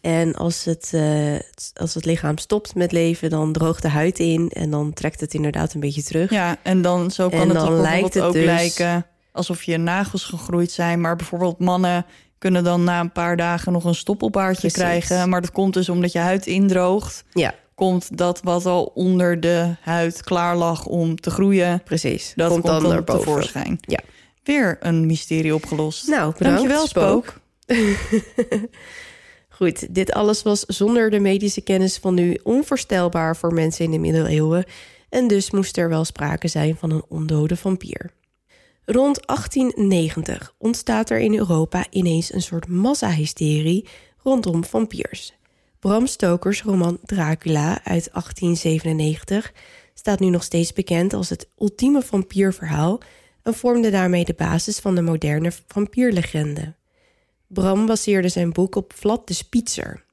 [0.00, 1.38] En als het, eh,
[1.74, 5.34] als het lichaam stopt met leven, dan droogt de huid in en dan trekt het
[5.34, 6.30] inderdaad een beetje terug.
[6.30, 9.76] Ja, en dan zo kan En het dan bijvoorbeeld het ook dus- lijken alsof je
[9.76, 11.00] nagels gegroeid zijn.
[11.00, 12.06] Maar bijvoorbeeld mannen
[12.38, 14.78] kunnen dan na een paar dagen nog een stoppelbaardje Precies.
[14.78, 15.28] krijgen.
[15.28, 17.24] Maar dat komt dus omdat je huid indroogt.
[17.32, 22.32] Ja, Komt dat wat al onder de huid klaar lag om te groeien, precies.
[22.36, 23.24] dat komt, dan, naar boven.
[23.24, 23.78] tevoorschijn.
[23.80, 24.00] Ja.
[24.42, 26.08] Weer een mysterie opgelost.
[26.08, 27.40] Nou, bedankt, Dankjewel, Spook.
[29.58, 33.98] Goed, dit alles was zonder de medische kennis van nu onvoorstelbaar voor mensen in de
[33.98, 34.64] middeleeuwen.
[35.08, 38.10] En dus moest er wel sprake zijn van een ondode vampier.
[38.84, 43.88] Rond 1890 ontstaat er in Europa ineens een soort massahysterie
[44.22, 45.38] rondom vampiers.
[45.80, 49.52] Bram Stokers roman Dracula uit 1897
[49.94, 53.00] staat nu nog steeds bekend als het ultieme vampierverhaal
[53.42, 56.74] en vormde daarmee de basis van de moderne vampierlegende.
[57.46, 60.04] Bram baseerde zijn boek op Vlad de Spitser.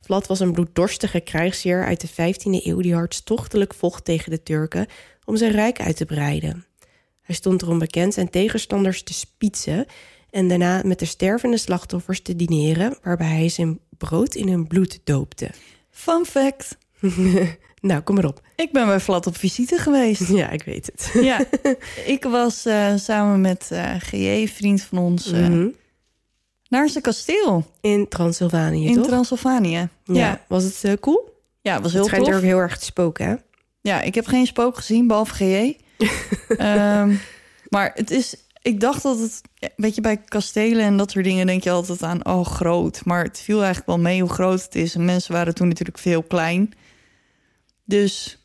[0.00, 4.86] Vlad was een bloeddorstige krijgsheer uit de 15e eeuw die hartstochtelijk vocht tegen de Turken
[5.24, 6.66] om zijn rijk uit te breiden.
[7.20, 9.86] Hij stond erom bekend zijn tegenstanders te spitsen
[10.36, 15.00] en daarna met de stervende slachtoffers te dineren, waarbij hij zijn brood in hun bloed
[15.04, 15.50] doopte.
[15.90, 16.76] Fun fact.
[17.80, 18.40] nou, kom maar op.
[18.56, 20.28] Ik ben bij Vlad op visite geweest.
[20.42, 21.10] Ja, ik weet het.
[21.24, 21.44] ja,
[22.14, 25.68] ik was eh, samen met eh GJ, vriend van ons, eh, Mhm.
[26.68, 29.06] naar zijn kasteel In Transylvanië, in toch?
[29.06, 29.70] Transylvanië.
[29.70, 29.88] ja.
[30.04, 31.34] Ja, Was het eh, cool?
[31.60, 32.34] ja, het was Het heel schijnt tof.
[32.34, 33.34] er ook heel erg te spoken, hè?
[33.80, 35.76] Ja, ik heb geen spook gezien, behalve GJ.
[36.56, 37.14] Ehm,
[37.68, 38.36] maar het is...
[38.66, 39.40] Ik dacht dat het...
[39.76, 42.26] Weet je, bij kastelen en dat soort dingen denk je altijd aan...
[42.26, 43.04] Oh, groot.
[43.04, 44.94] Maar het viel eigenlijk wel mee hoe groot het is.
[44.94, 46.72] En mensen waren toen natuurlijk veel klein.
[47.84, 48.38] Dus...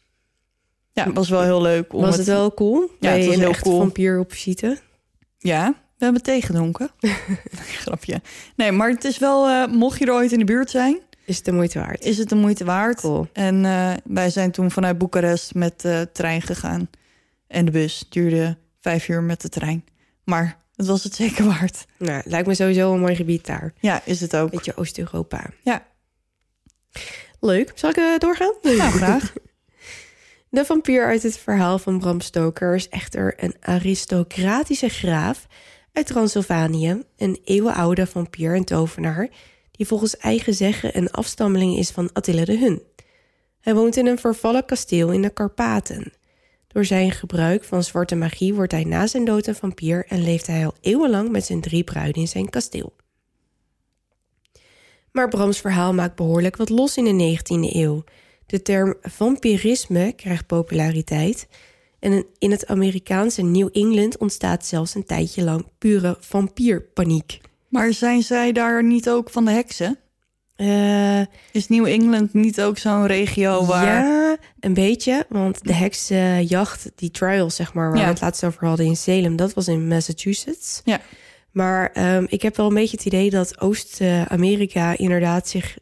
[0.92, 1.94] Ja, het was wel heel leuk.
[1.94, 2.90] Om Was het wel cool?
[3.00, 3.78] Ja, het was een heel cool.
[3.78, 4.80] vampier op visite?
[5.38, 6.90] Ja, we hebben thee gedronken.
[7.84, 8.22] Grapje.
[8.56, 9.48] Nee, maar het is wel...
[9.48, 11.00] eh, mocht je er ooit in de buurt zijn...
[11.26, 12.06] Is het de moeite waard?
[12.06, 13.02] is het de moeite waard.
[13.02, 13.28] Cool.
[13.34, 16.90] En eh, wij zijn toen vanuit Boekarest met de trein gegaan.
[17.48, 19.84] En de bus duurde vijf uur met de trein.
[20.32, 21.86] Maar het was het zeker waard.
[21.98, 23.74] Nou, lijkt me sowieso een mooi gebied daar.
[23.80, 24.50] Ja, is het ook.
[24.50, 25.50] Beetje Oost-Europa.
[25.64, 25.86] Ja,
[27.40, 27.72] Leuk.
[27.76, 28.54] Zal ik eh, doorgaan?
[28.62, 29.34] nou graag.
[30.50, 35.48] De vampier uit het verhaal van Bram Stoker is echter een aristocratische graaf
[35.94, 39.30] uit Transylvanië, een eeuwenoude vampier en tovenaar,
[39.72, 42.82] die volgens eigen zeggen een afstammeling is van Attila de Hun.
[43.60, 46.14] Hij woont in een vervallen kasteel in de Karpaten.
[46.72, 50.48] Door zijn gebruik van zwarte magie wordt hij na zijn dood een vampier en leeft
[50.48, 52.94] hij al eeuwenlang met zijn drie bruiden in zijn kasteel.
[55.12, 58.04] Maar Brams verhaal maakt behoorlijk wat los in de 19e eeuw.
[58.46, 61.48] De term vampirisme krijgt populariteit.
[62.00, 67.40] En in het Amerikaanse New England ontstaat zelfs een tijdje lang pure vampierpaniek.
[67.68, 70.00] Maar zijn zij daar niet ook van de heksen?
[70.62, 71.20] Eh,
[71.52, 73.86] Is New England niet ook zo'n regio waar...
[74.06, 75.26] Ja, een beetje.
[75.30, 78.04] Want de heksenjacht, die trials, zeg maar, waar Ja.
[78.04, 80.82] we het laatst over hadden in Salem, dat was in Massachusetts.
[80.84, 81.00] Ja.
[81.52, 85.78] Maar ehm, ik heb wel een beetje het idee dat Oost-Amerika inderdaad zich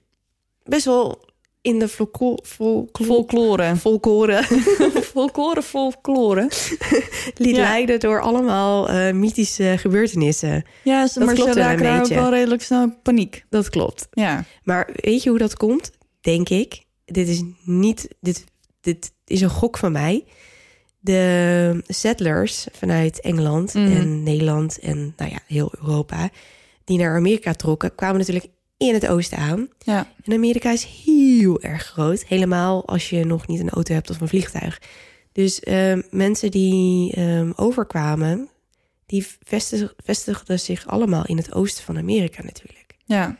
[0.63, 1.28] best wel
[1.61, 3.75] in de folko- folklo- Folklore.
[3.75, 4.43] folklore
[5.13, 6.49] Folklore, folklore.
[7.35, 7.61] liet Ja.
[7.61, 10.63] leiden door allemaal eh, mythische gebeurtenissen.
[10.83, 13.45] Ja, ze, Dat maar klopt raken daar ook wel redelijk snel in paniek.
[13.49, 14.07] Dat klopt.
[14.11, 14.43] Ja.
[14.63, 15.91] Maar weet je hoe dat komt?
[16.21, 16.83] Denk ik.
[17.05, 18.07] Dit is niet.
[18.21, 18.43] Dit,
[18.81, 20.23] dit is een gok van mij.
[20.99, 23.91] De settlers vanuit Engeland Mhm.
[23.91, 26.29] en Nederland en nou ja, heel Europa,
[26.83, 28.47] die naar Amerika trokken, kwamen natuurlijk
[28.79, 29.67] in het oosten aan.
[29.79, 30.11] Ja.
[30.23, 32.23] En Amerika is heel erg groot.
[32.25, 34.81] Helemaal als je nog niet een auto hebt of een vliegtuig.
[35.31, 38.49] Dus ehm, mensen die ehm, overkwamen,
[39.05, 42.95] die vestig- vestigden zich allemaal in het oosten van Amerika natuurlijk.
[43.05, 43.37] ja,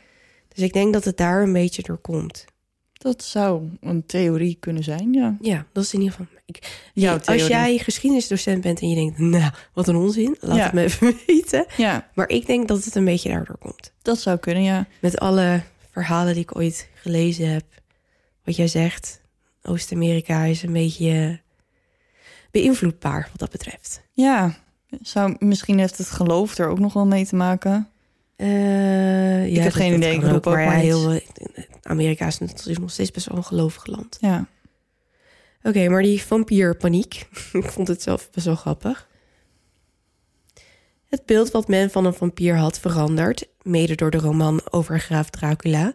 [0.48, 2.44] Dus ik denk dat het daar een beetje door komt.
[2.92, 5.36] dat zou een theorie kunnen zijn, ja.
[5.40, 6.34] Ja, dat is in ieder geval.
[6.56, 10.62] Ik, Jouw als jij geschiedenisdocent bent en je denkt, nou, wat een onzin, laat Ja.
[10.64, 11.66] het me even weten.
[11.76, 13.92] Ja, Maar ik denk dat het een beetje daardoor komt.
[14.02, 14.86] dat zou kunnen, ja.
[15.00, 17.64] Met alle verhalen die ik ooit gelezen heb,
[18.44, 19.20] wat jij zegt,
[19.62, 21.40] Oost-Amerika is een beetje
[22.50, 24.02] beïnvloedbaar wat dat betreft.
[24.12, 24.54] Ja,
[25.02, 27.88] zou, misschien heeft het geloof er ook nog wel mee te maken.
[28.36, 30.14] Uh, ik heb geen idee.
[30.14, 31.20] Ik roep ook maar, heel,
[31.82, 32.38] Amerika is
[32.78, 34.18] nog steeds best wel een gelovig land.
[34.20, 34.46] Ja.
[35.62, 37.28] Oké, maar die vampierpaniek.
[37.52, 39.08] ik vond het zelf best wel grappig.
[41.06, 45.30] Het beeld wat men van een vampier had veranderd, mede door de roman over graaf
[45.30, 45.92] Dracula,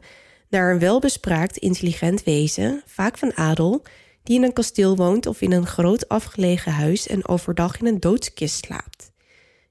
[0.49, 3.84] naar een welbespraakt, intelligent wezen, vaak van adel,
[4.24, 7.99] die in een kasteel woont of in een groot afgelegen huis en overdag in een
[7.99, 9.11] doodskist slaapt.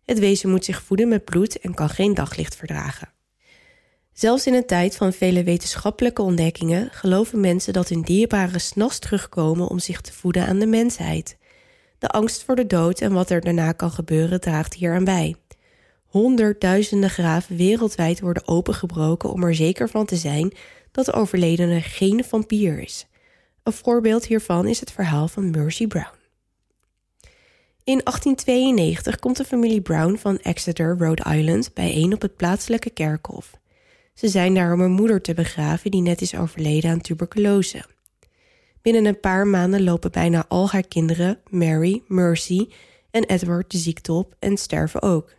[0.05, 3.13] Het wezen moet zich voeden met bloed en kan geen daglicht verdragen.
[4.15, 9.69] Zelfs in een tijd van vele wetenschappelijke ontdekkingen geloven mensen dat hun dierbaren s'nachts terugkomen
[9.69, 11.37] om zich te voeden aan de mensheid.
[11.99, 15.35] De angst voor de dood en wat er daarna kan gebeuren draagt hier aan bij.
[16.05, 20.53] Honderdduizenden graven wereldwijd worden opengebroken om er zeker van te zijn
[20.93, 23.07] dat de overledene geen vampier is.
[23.63, 26.17] Een voorbeeld hiervan is het verhaal van Mercy Brown.
[27.85, 33.63] In 1892 komt de familie Brown van Exeter, Rhode Island, bijeen op het plaatselijke kerkhof.
[34.15, 37.85] Ze zijn daar om hun moeder te begraven, die net is overleden aan tuberculose.
[38.83, 42.69] Binnen een paar maanden lopen bijna al haar kinderen, Mary, Mercy
[43.11, 45.33] en Edward, de ziekte op en sterven ook.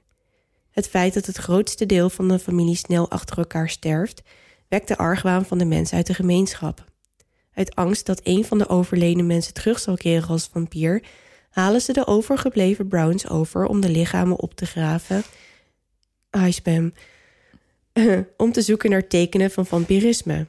[0.71, 4.21] Het feit dat het grootste deel van de familie snel achter elkaar sterft,
[4.67, 6.85] wekt de argwaan van de mensen uit de gemeenschap.
[7.53, 11.03] Uit angst dat een van de overleden mensen terug zal keren als vampier,
[11.49, 15.23] halen ze de overgebleven Browns over om de lichamen op te graven.
[16.49, 16.93] Spam.
[18.37, 20.45] om te zoeken naar tekenen van vampirisme.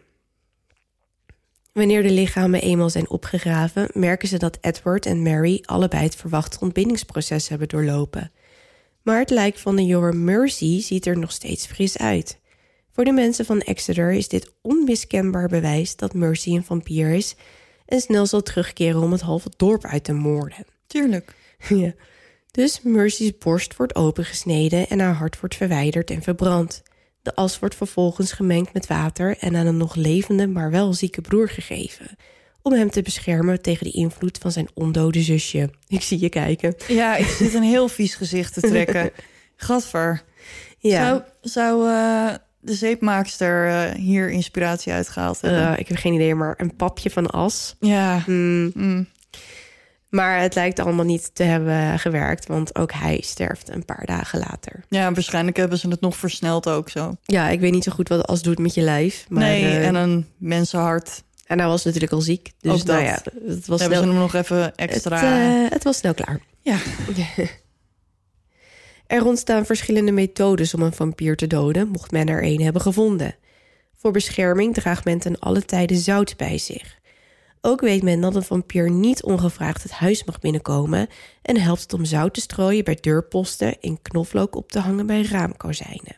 [1.72, 6.61] Wanneer de lichamen eenmaal zijn opgegraven, merken ze dat Edward en Mary allebei het verwachte
[6.61, 8.32] ontbindingsproces hebben doorlopen.
[9.03, 12.38] Maar het lijk van de jonge Mercy ziet er nog steeds fris uit.
[12.92, 17.34] Voor de mensen van Exeter is dit onmiskenbaar bewijs dat Mercy een vampier is
[17.86, 20.66] en snel zal terugkeren om het halve dorp uit te moorden.
[20.86, 21.34] Tuurlijk.
[21.68, 21.92] ja.
[22.51, 26.82] Dus Mercy's borst wordt opengesneden en haar hart wordt verwijderd en verbrand.
[27.27, 31.20] De as wordt vervolgens gemengd met water en aan een nog levende, maar wel zieke
[31.20, 32.07] broer gegeven.
[32.62, 35.70] Om hem te beschermen tegen de invloed van zijn ondode zusje.
[35.89, 36.74] Ik zie je kijken.
[36.89, 39.11] Ja, ik zit een heel vies gezicht te trekken.
[39.57, 40.22] Gadver.
[40.79, 41.07] Ja.
[41.07, 45.72] Zou, zou uh, de zeepmaakster uh, hier inspiratie uitgehaald hebben?
[45.72, 47.77] Uh, ik heb geen idee, maar een papje van as.
[47.81, 48.22] Ja.
[48.27, 48.70] Mm.
[48.74, 49.09] Mm.
[50.17, 54.39] Maar het lijkt allemaal niet te hebben gewerkt, want ook hij sterft een paar dagen
[54.39, 54.85] later.
[54.89, 57.17] Ja, waarschijnlijk hebben ze het nog versneld ook zo.
[57.25, 59.27] Ja, ik weet niet zo goed wat als doet met je lijf.
[59.29, 61.23] Maar, nee, uh, en een mensenhart.
[61.47, 62.53] En hij was natuurlijk al ziek.
[62.61, 64.03] Dus ook nou ja, het was hebben snel...
[64.03, 65.21] ze hem nog even extra.
[65.21, 66.41] Het, uh, het was snel klaar.
[66.61, 66.79] Ja.
[69.17, 73.35] er ontstaan verschillende methodes om een vampier te doden, mocht men er een hebben gevonden.
[73.97, 76.99] Voor bescherming draagt men ten alle tijde zout bij zich.
[77.61, 81.09] Ook weet men dat een vampier niet ongevraagd het huis mag binnenkomen
[81.43, 85.23] en helpt het om zout te strooien bij deurposten en knoflook op te hangen bij
[85.23, 86.17] raamkozijnen.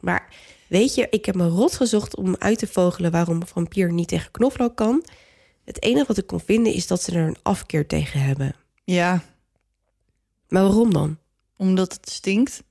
[0.00, 0.34] Maar
[0.66, 4.08] weet je, ik heb me rot gezocht om uit te vogelen waarom een vampier niet
[4.08, 5.04] tegen knoflook kan.
[5.64, 8.54] Het enige wat ik kon vinden is dat ze er een afkeer tegen hebben.
[8.84, 9.22] Ja.
[10.48, 11.18] Maar waarom dan?
[11.56, 12.62] Omdat het stinkt.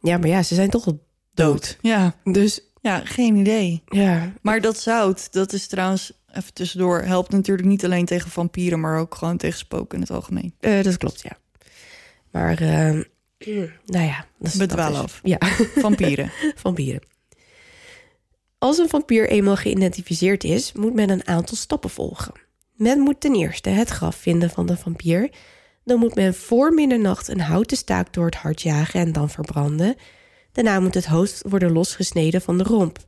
[0.00, 1.04] Ja, maar ja, ze zijn toch al
[1.34, 1.78] dood.
[1.80, 2.14] Ja.
[2.24, 3.82] Dus ja, geen idee.
[3.86, 4.32] Ja.
[4.40, 8.98] Maar dat zout, dat is trouwens even tussendoor, helpt natuurlijk niet alleen tegen vampieren, maar
[8.98, 10.54] ook gewoon tegen spoken in het algemeen.
[10.60, 11.36] Uh, dat klopt, ja.
[12.30, 13.02] Maar, uh,
[13.94, 14.26] nou ja.
[14.38, 15.20] Dat Bedwalen af.
[15.22, 15.38] Ja.
[15.84, 16.30] Vampieren.
[16.54, 17.02] vampieren.
[18.58, 22.32] Als een vampier eenmaal geïdentificeerd is, moet men een aantal stappen volgen.
[22.74, 25.30] Men moet ten eerste het graf vinden van de vampier.
[25.84, 29.96] Dan moet men voor middernacht een houten staak door het hart jagen en dan verbranden.
[30.52, 32.98] Daarna moet het hoofd worden losgesneden van de romp.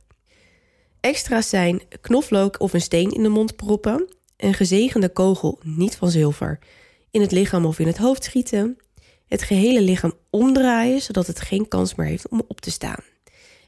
[1.05, 6.09] Extra's zijn knoflook of een steen in de mond proppen, een gezegende kogel niet van
[6.09, 6.59] zilver,
[7.11, 8.77] in het lichaam of in het hoofd schieten,
[9.27, 13.03] het gehele lichaam omdraaien zodat het geen kans meer heeft om op te staan.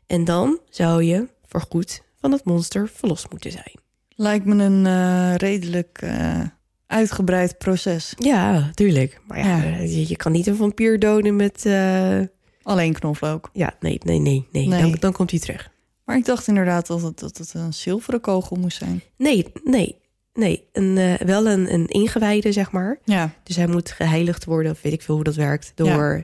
[0.08, 3.80] En dan zou je voorgoed van het monster verlost moeten zijn.
[4.16, 6.42] Lijkt me een uh, redelijk uh,
[6.88, 8.14] uitgebreid proces.
[8.18, 9.22] Ja, tuurlijk.
[9.28, 9.78] Maar ja, ja.
[9.78, 11.66] Je, je, kan niet een vampier doden met.
[11.66, 12.20] Uh...
[12.64, 13.50] Alleen knoflook.
[13.54, 14.68] Ja, nee, nee, nee, nee.
[14.68, 14.82] nee.
[14.82, 15.76] Dan, dan komt hij terug.
[16.08, 19.02] Maar ik dacht inderdaad dat het, dat het een zilveren kogel moest zijn.
[19.18, 19.96] Nee, nee,
[20.34, 20.68] nee.
[20.72, 23.00] Een, uh, wel een, een ingewijde, zeg maar.
[23.04, 23.34] Ja.
[23.44, 26.24] Dus hij moet geheiligd worden, of weet ik veel hoe dat werkt, door ja.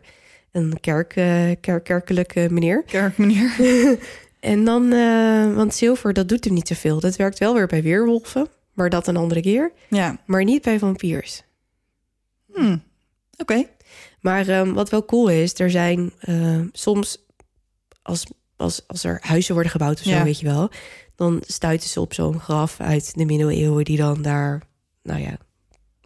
[0.52, 2.84] een kerk, uh, kerk, kerkelijke meneer.
[2.84, 3.52] Kerkmeneer.
[4.40, 7.00] en dan, uh, want zilver, dat doet hem niet zoveel.
[7.00, 9.72] Dat werkt wel weer bij weerwolven, maar dat een andere keer.
[9.90, 10.20] Ja.
[10.26, 11.44] Maar niet bij vampiers.
[12.54, 12.84] Hmm.
[13.38, 13.42] Oké.
[13.42, 13.70] Okay.
[14.20, 16.14] Maar um, wat wel cool is, er zijn
[16.72, 17.26] soms
[18.02, 18.26] als
[18.64, 20.24] als, als er huizen worden gebouwd of zo, Ja.
[20.24, 20.70] weet je wel.
[21.16, 24.62] Dan stuiten ze op zo'n graf uit de middeleeuwen die dan daar,
[25.04, 25.38] nou ja,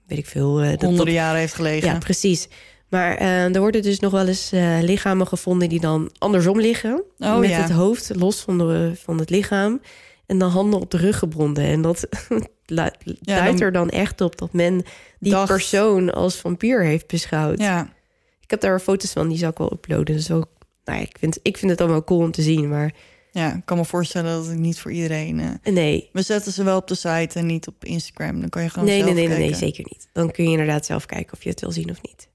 [0.05, 0.59] weet ik veel.
[0.59, 1.87] eh, dat- dat, Honderden jaren heeft gelegen.
[1.89, 2.47] ja, precies.
[2.89, 7.03] Maar eh, er worden dus nog wel eens eh, lichamen gevonden die dan andersom liggen.
[7.17, 7.61] Oh, met ja.
[7.61, 9.81] het hoofd los van, de, van het lichaam.
[10.25, 11.63] En dan handen op de rug gebonden.
[11.63, 12.07] En dat
[12.65, 14.83] la- duidt er dan echt op dat men
[15.19, 17.59] die Dacht- persoon als vampier heeft beschouwd.
[17.59, 17.95] ja.
[18.41, 20.15] Ik heb daar foto's van, die zal ik wel uploaden.
[20.15, 20.47] Dus ook,
[20.87, 22.69] nou ja, ik, vind, ik vind het dan wel cool om te zien.
[22.69, 22.93] Maar
[23.31, 25.39] Ja, ik kan me voorstellen dat het niet voor iedereen...
[25.39, 28.39] eh, nee, We zetten ze wel op de site en niet op Instagram.
[28.39, 29.67] Dan kan je gewoon nee, nee, zelf nee, nee, nee, kijken.
[29.67, 30.07] zeker niet.
[30.13, 32.27] Dan kun je inderdaad zelf kijken of je het wil zien of niet.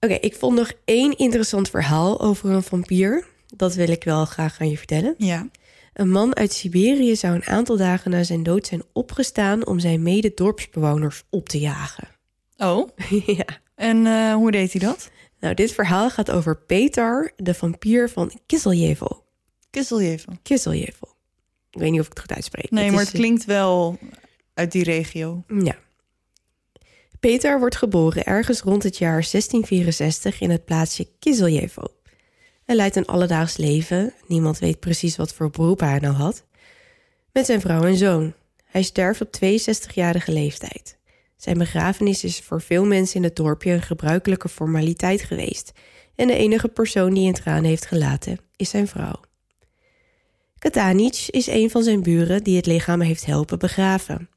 [0.00, 3.26] Oké, ik vond nog één interessant verhaal over een vampier.
[3.56, 5.14] Dat wil ik wel graag aan je vertellen.
[5.18, 5.48] Ja.
[5.92, 10.02] Een man uit Siberië zou een aantal dagen na zijn dood zijn opgestaan om zijn
[10.02, 12.08] mede-dorpsbewoners op te jagen.
[12.56, 12.88] Oh,
[13.38, 13.44] ja.
[13.74, 15.10] en eh, hoe deed hij dat?
[15.42, 19.24] Nou, dit verhaal gaat over Petar, de vampier van Kiseljevo.
[19.70, 20.38] Kisseljeven.
[20.42, 21.06] Kiseljevo.
[21.70, 22.70] Ik weet niet of ik het goed uitspreek.
[22.70, 23.98] Nee, maar is, het klinkt wel
[24.54, 25.44] uit die regio.
[25.62, 25.76] Ja.
[27.20, 31.82] Peter wordt geboren ergens rond het jaar 1664 in het plaatsje Kiseljevo.
[32.64, 36.44] Hij leidt een alledaags leven, niemand weet precies wat voor beroep hij nou had,
[37.32, 38.34] met zijn vrouw en zoon.
[38.64, 40.96] Hij sterft op 62-jarige leeftijd.
[41.42, 45.72] Zijn begrafenis is voor veel mensen in het dorpje een gebruikelijke formaliteit geweest
[46.14, 49.20] en de enige persoon die in tranen heeft gelaten is zijn vrouw.
[50.58, 54.28] Katanic is een van zijn buren die het lichaam heeft helpen begraven.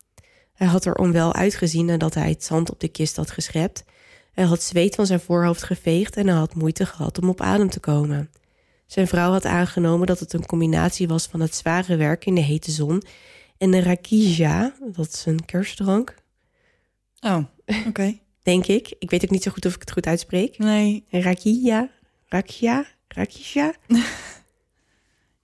[0.54, 3.84] Hij had er onwel uitgezien nadat hij het zand op de kist had geschept.
[4.32, 7.70] Hij had zweet van zijn voorhoofd geveegd en hij had moeite gehad om op adem
[7.70, 8.32] te komen.
[8.86, 12.42] Zijn vrouw had aangenomen dat het een combinatie was van het zware werk in de
[12.42, 13.04] hete zon
[13.58, 16.24] en de rakija, dat is een kerstdrank,
[17.20, 17.44] Oh,
[17.88, 18.18] oké.
[18.44, 18.94] denk ik.
[19.00, 20.58] Ik weet ook niet zo goed of ik het goed uitspreek.
[20.58, 21.90] Nee, Rakija,
[22.28, 23.74] rakija, rakija.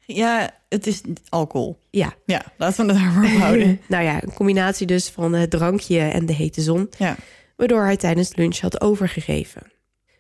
[0.05, 1.79] ja, het is alcohol.
[1.89, 2.13] Ja.
[2.25, 3.81] Ja, laten we het daarvoor houden.
[3.87, 6.89] nou ja, een combinatie dus van het drankje en de hete zon.
[6.97, 7.15] Ja.
[7.55, 9.61] waardoor hij tijdens lunch had overgegeven.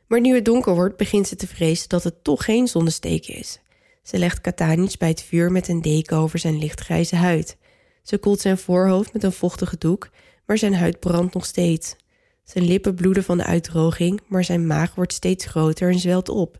[0.07, 3.59] Maar nu het donker wordt, begint ze te vrezen dat het toch geen zonnesteek is.
[4.03, 7.57] Ze legt Katanic bij het vuur met een deken over zijn lichtgrijze huid.
[8.03, 10.09] Ze koelt zijn voorhoofd met een vochtige doek,
[10.45, 11.95] maar zijn huid brandt nog steeds.
[12.43, 16.59] Zijn lippen bloeden van de uitdroging, maar zijn maag wordt steeds groter en zwelt op.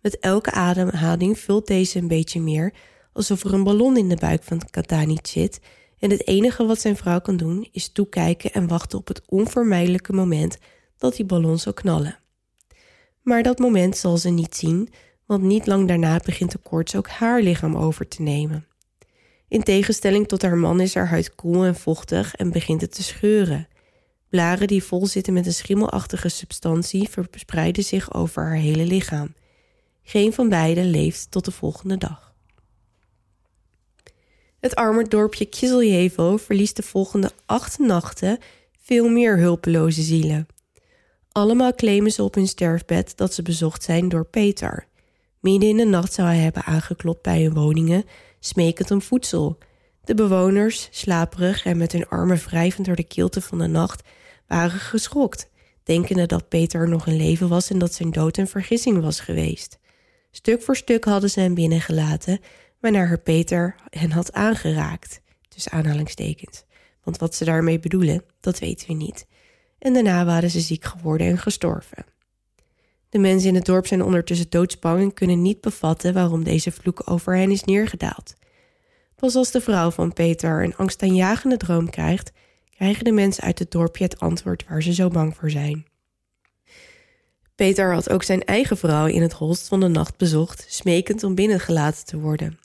[0.00, 2.74] Met elke ademhaling vult deze een beetje meer,
[3.12, 5.60] alsof er een ballon in de buik van Katanic zit
[5.98, 10.12] en het enige wat zijn vrouw kan doen is toekijken en wachten op het onvermijdelijke
[10.12, 10.58] moment
[10.96, 12.18] dat die ballon zal knallen.
[13.22, 14.88] Maar dat moment zal ze niet zien,
[15.26, 18.66] want niet lang daarna begint de koorts ook haar lichaam over te nemen.
[19.50, 23.02] In tegenstelling tot haar man is haar huid koel en vochtig en begint het te
[23.02, 23.68] scheuren.
[24.28, 29.34] Blaren die vol zitten met een schimmelachtige substantie verspreiden zich over haar hele lichaam.
[30.02, 32.34] Geen van beiden leeft tot de volgende dag.
[34.60, 38.38] Het arme dorpje Kiseljevo verliest de volgende acht nachten
[38.80, 40.46] veel meer hulpeloze zielen.
[41.32, 44.86] Allemaal claimen ze op hun sterfbed dat ze bezocht zijn door Peter.
[45.40, 48.04] Midden in de nacht zou hij hebben aangeklopt bij hun woningen,
[48.40, 49.58] smekend om voedsel.
[50.04, 54.08] De bewoners, slaperig en met hun armen wrijvend door de kilte van de nacht,
[54.46, 55.50] waren geschokt,
[55.82, 59.78] denkende dat Peter nog in leven was en dat zijn dood een vergissing was geweest.
[60.30, 62.40] Stuk voor stuk hadden ze hem binnengelaten,
[62.80, 65.20] waarna haar Peter hen had aangeraakt.
[65.48, 66.64] Tussen aanhalingstekens.
[67.02, 69.26] Want wat ze daarmee bedoelen, dat weten we niet.
[69.78, 72.04] En daarna waren ze ziek geworden en gestorven.
[73.10, 77.02] De mensen in het dorp zijn ondertussen doodsbang en kunnen niet bevatten waarom deze vloek
[77.04, 78.34] over hen is neergedaald.
[79.16, 82.32] Pas als de vrouw van Peter een angstaanjagende droom krijgt,
[82.76, 85.86] krijgen de mensen uit het dorpje het antwoord waar ze zo bang voor zijn.
[87.54, 91.34] Peter had ook zijn eigen vrouw in het holst van de nacht bezocht, smekend om
[91.34, 92.58] binnengelaten te worden.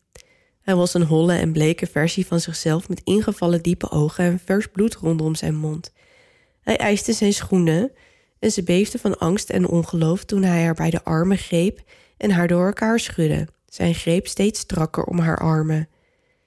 [0.62, 4.68] Hij was een holle en bleke versie van zichzelf met ingevallen diepe ogen en vers
[4.68, 5.92] bloed rondom zijn mond.
[6.62, 7.92] Hij eiste zijn schoenen
[8.46, 11.82] en ze beefde van angst en ongeloof toen hij haar bij de armen greep
[12.18, 13.48] en haar door elkaar schudde.
[13.66, 15.90] Zijn greep steeds strakker om haar armen.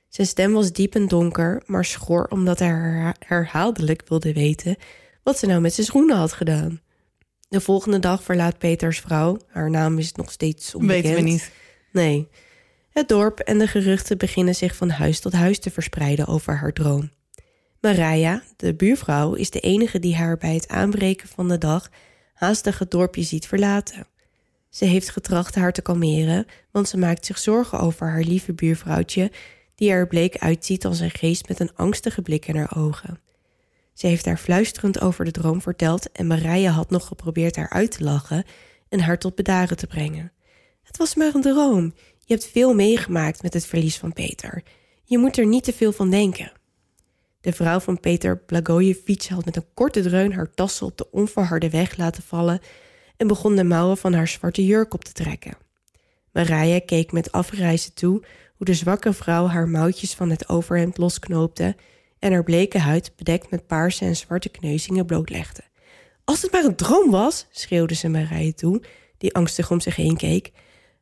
[0.08, 4.76] Zijn stem was diep en donker, maar schor omdat hij herha- herhaaldelijk wilde weten
[5.22, 6.80] wat ze nou met zijn schoenen had gedaan.
[7.48, 11.04] De volgende dag verlaat Peters vrouw, haar naam is nog steeds onbekend.
[11.04, 11.50] Weten we niet.
[11.92, 12.28] Nee.
[12.90, 16.72] Het dorp en de geruchten beginnen zich van huis tot huis te verspreiden over haar
[16.72, 17.10] droom.
[17.80, 21.90] Marija, de buurvrouw, is de enige die haar bij het aanbreken van de dag
[22.34, 24.06] haastig het dorpje ziet verlaten.
[24.68, 29.32] Ze heeft getracht haar te kalmeren, want ze maakt zich zorgen over haar lieve buurvrouwtje,
[29.74, 33.20] die er bleek uitziet als een geest met een angstige blik in haar ogen.
[33.94, 37.90] Ze heeft haar fluisterend over de droom verteld en Marija had nog geprobeerd haar uit
[37.90, 38.44] te lachen
[38.88, 40.32] en haar tot bedaren te brengen.
[40.82, 41.94] Het was maar een droom.
[42.24, 44.62] Je hebt veel meegemaakt met het verlies van Peter.
[45.04, 46.52] Je moet er niet te veel van denken.
[47.40, 51.70] De vrouw van Peter Blagojevich had met een korte dreun haar tassen op de onverharde
[51.70, 52.60] weg laten vallen
[53.16, 55.56] en begon de mouwen van haar zwarte jurk op te trekken.
[56.32, 58.22] Marije keek met afreizen toe
[58.56, 61.76] hoe de zwakke vrouw haar mouwtjes van het overhemd losknoopte
[62.18, 65.62] en haar bleke huid bedekt met paarse en zwarte kneuzingen blootlegde.
[66.24, 68.82] Als het maar een droom was, schreeuwde ze Marije toe,
[69.18, 70.52] die angstig om zich heen keek.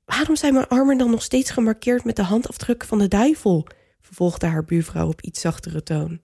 [0.04, 3.66] Waarom zijn mijn armen dan nog steeds gemarkeerd met de handafdrukken van de duivel?
[4.00, 6.20] vervolgde haar buurvrouw op iets zachtere toon.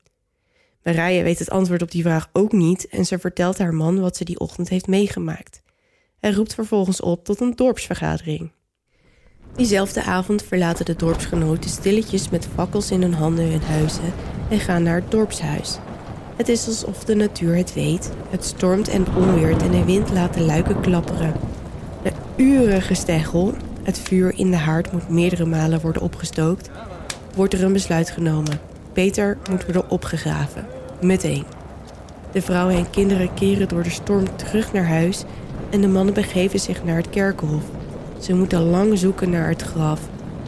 [0.83, 4.17] Marije weet het antwoord op die vraag ook niet en ze vertelt haar man wat
[4.17, 5.63] ze die ochtend heeft meegemaakt.
[6.19, 8.51] Hij roept vervolgens op tot een dorpsvergadering.
[9.57, 14.13] Diezelfde avond verlaten de dorpsgenoten stilletjes met fakkels in hun handen hun huizen
[14.51, 15.79] en gaan naar het dorpshuis.
[16.37, 18.11] Het is alsof de natuur het weet.
[18.29, 21.35] Het stormt en onweert en de wind laat de luiken klapperen.
[22.05, 26.71] Na uren gesteggel, het vuur in de haard moet meerdere malen worden opgestookt,
[27.35, 28.61] wordt er een besluit genomen.
[28.93, 30.67] Peter moet worden opgegraven.
[31.03, 31.45] Meteen.
[32.33, 35.25] De vrouwen en kinderen keren door de storm terug naar huis
[35.71, 37.63] en de mannen begeven zich naar het kerkhof.
[38.19, 40.01] Ze moeten lang zoeken naar het graf.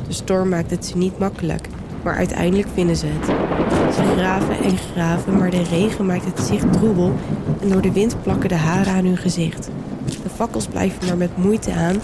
[0.08, 1.68] De storm maakt het ze niet makkelijk,
[2.02, 3.26] maar uiteindelijk vinden ze het.
[3.94, 7.12] Ze graven en graven, maar de regen maakt het zicht troebel
[7.60, 9.70] en door de wind plakken de haren aan hun gezicht.
[10.04, 11.96] De fakkels blijven maar met moeite aan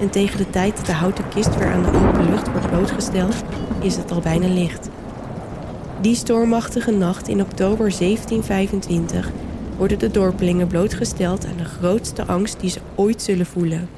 [0.00, 3.34] en tegen de tijd dat de houten kist weer aan de open lucht wordt blootgesteld,
[3.80, 4.88] is het al bijna licht.
[6.00, 9.30] Die stormachtige nacht in oktober 1725
[9.76, 13.88] worden de dorpelingen blootgesteld aan de grootste angst die ze ooit zullen voelen.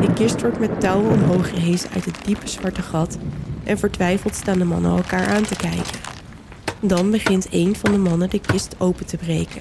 [0.00, 3.18] De kist wordt met touwen omhoog gehezen uit het diepe zwarte gat
[3.64, 5.98] en vertwijfeld staan de mannen elkaar aan te kijken.
[6.80, 9.60] Dan begint een van de mannen de kist open te breken.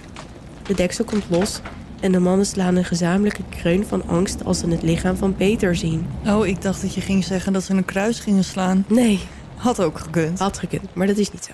[0.64, 1.62] De deksel komt los
[1.99, 5.76] en de mannen slaan een gezamenlijke kreun van angst als ze het lichaam van Peter
[5.76, 6.05] zien.
[6.28, 8.86] Oh, ik dacht dat je ging zeggen dat ze een kruis gingen slaan.
[8.88, 9.20] Nee,
[9.60, 10.39] Had ook gekund.
[10.39, 11.51] had gekund, maar dat is niet zo.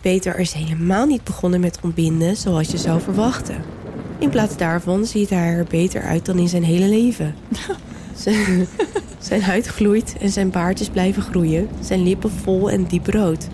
[0.00, 3.62] Peter is helemaal niet begonnen met ontbinden zoals je zou verwachten.
[4.18, 7.34] In plaats daarvan ziet hij er beter uit dan in zijn hele leven.
[9.18, 13.48] zijn, huid gloeit en zijn baardjes blijven groeien, zijn lippen vol en diep rood.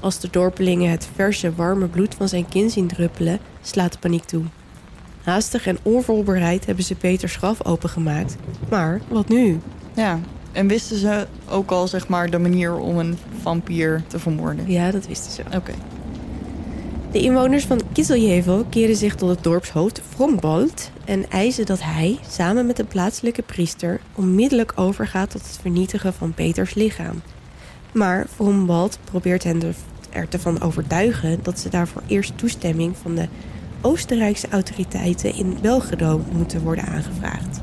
[0.00, 4.24] Als de dorpelingen het verse, warme bloed van zijn kin zien druppelen, slaat de paniek
[4.24, 4.42] toe.
[5.22, 8.36] Haastig en onvoorbereid hebben ze Peters graf opengemaakt.
[8.70, 9.60] Maar wat nu?
[9.94, 10.20] Ja.
[10.54, 14.70] En wisten ze ook al, zeg maar, de manier om een vampier te vermoorden?
[14.70, 15.42] Ja, dat wisten ze.
[15.56, 15.72] Oké.
[17.12, 22.66] De inwoners van Kiseljevo keren zich tot het dorpshoofd Vrombold en eisen dat hij, samen
[22.66, 27.22] met de plaatselijke priester, onmiddellijk overgaat tot het vernietigen van Peters lichaam.
[27.92, 29.74] Maar Vrombold probeert hen
[30.10, 33.28] er te van overtuigen dat ze daarvoor eerst toestemming van de
[33.80, 37.60] Oostenrijkse autoriteiten in Belgrado moeten worden aangevraagd.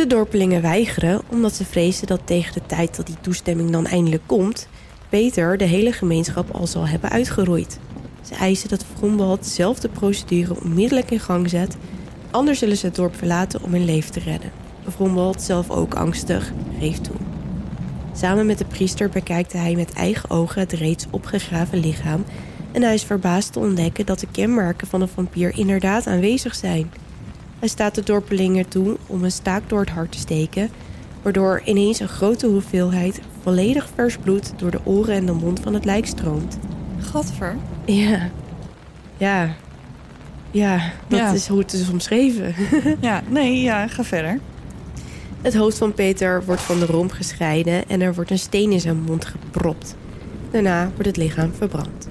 [0.00, 4.22] De dorpelingen weigeren omdat ze vrezen dat tegen de tijd dat die toestemming dan eindelijk
[4.26, 4.68] komt,
[5.08, 7.78] Peter de hele gemeenschap al zal hebben uitgeroeid.
[8.22, 11.76] Ze eisen dat Vrombald zelf de procedure onmiddellijk in gang zet,
[12.30, 14.50] anders zullen ze het dorp verlaten om hun leven te redden.
[14.86, 17.16] Vrombald, zelf ook angstig, geeft toe.
[18.14, 22.24] Samen met de priester bekijkt hij met eigen ogen het reeds opgegraven lichaam
[22.72, 26.90] en hij is verbaasd te ontdekken dat de kenmerken van een vampier inderdaad aanwezig zijn.
[27.60, 30.70] Hij staat de dorpelingen toe om een staak door het hart te steken,
[31.22, 35.74] waardoor ineens een grote hoeveelheid volledig vers bloed door de oren en de mond van
[35.74, 36.58] het lijk stroomt.
[37.00, 37.56] Gadver.
[37.84, 38.28] Ja.
[39.16, 39.54] Ja.
[40.50, 41.32] Ja, dat Ja.
[41.32, 42.54] is hoe het is omschreven.
[43.00, 44.38] Ja, nee, ja, ga verder.
[45.42, 48.80] Het hoofd van Peter wordt van de romp gescheiden en er wordt een steen in
[48.80, 49.94] zijn mond gepropt.
[50.50, 52.08] Daarna wordt het lichaam verbrand.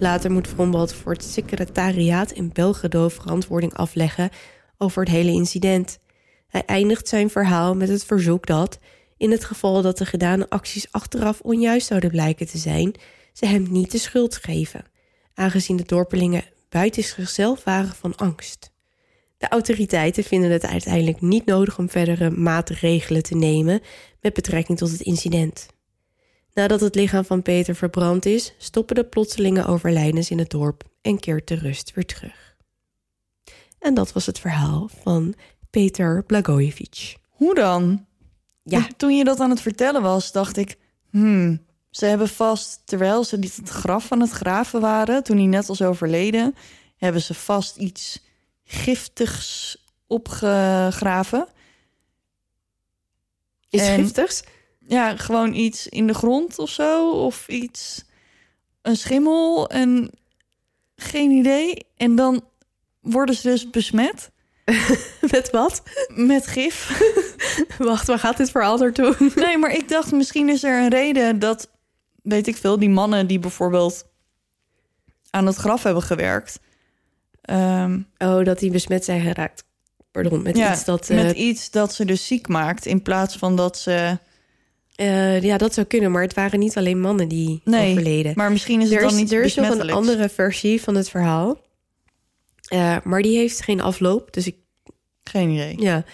[0.00, 4.30] Later moet Vrombald voor het secretariaat in Belgrado verantwoording afleggen
[4.78, 5.98] over het hele incident.
[6.48, 8.78] Hij eindigt zijn verhaal met het verzoek dat,
[9.16, 12.94] in het geval dat de gedane acties achteraf onjuist zouden blijken te zijn,
[13.32, 14.84] ze hem niet de schuld geven,
[15.34, 18.72] aangezien de dorpelingen buiten zichzelf waren van angst.
[19.38, 23.80] De autoriteiten vinden het uiteindelijk niet nodig om verdere maatregelen te nemen
[24.20, 25.66] met betrekking tot het incident.
[26.54, 31.20] Nadat het lichaam van Peter verbrand is, stoppen de plotselinge overlijdens in het dorp en
[31.20, 32.56] keert de rust weer terug.
[33.78, 35.34] En dat was het verhaal van
[35.70, 37.16] Peter Blagojevich.
[37.28, 38.06] Hoe dan?
[38.62, 40.78] Ja, Toen je dat aan het vertellen was, dacht ik...
[41.10, 45.22] Hmm, ze hebben vast, terwijl ze dit het graf aan het graven waren...
[45.22, 46.54] toen hij net was overleden...
[46.96, 48.24] hebben ze vast iets
[48.64, 51.46] giftigs opgegraven.
[53.68, 54.42] iets en- giftigs.
[54.90, 57.10] Ja, gewoon iets in de grond of zo.
[57.10, 58.04] Of iets,
[58.82, 60.10] een schimmel en
[60.96, 61.86] geen idee.
[61.96, 62.44] En dan
[63.00, 64.30] worden ze dus besmet.
[65.32, 65.82] Met wat?
[66.14, 67.02] met gif.
[67.78, 69.16] Wacht, waar gaat dit verhaal naartoe?
[69.34, 71.70] Nee, maar ik dacht misschien is er een reden dat,
[72.22, 74.04] weet ik veel, die mannen die bijvoorbeeld
[75.30, 76.58] aan het graf hebben gewerkt.
[77.42, 79.64] ehm, Oh, dat die besmet zijn geraakt.
[80.10, 81.10] Pardon, met ja, iets dat...
[81.10, 84.18] eh, met iets dat ze dus ziek maakt in plaats van dat ze.
[85.00, 88.32] Eh, ja, dat zou kunnen, maar het waren niet alleen mannen die Nee, overleden.
[88.36, 90.94] Maar misschien is het er dan is, niet er is nog een andere versie van
[90.94, 91.60] het verhaal.
[92.68, 94.32] Eh, maar die heeft geen afloop.
[94.32, 94.56] Dus ik,
[95.22, 95.80] Geen idee.
[95.80, 96.04] ja,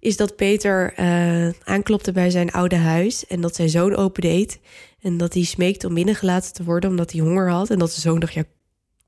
[0.00, 4.58] is dat Peter eh, aanklopte bij zijn oude huis en dat zijn zoon opendeed.
[5.00, 7.70] En dat hij smeekte om binnengelaten te worden omdat hij honger had.
[7.70, 8.44] En dat zijn zoon dacht, ja,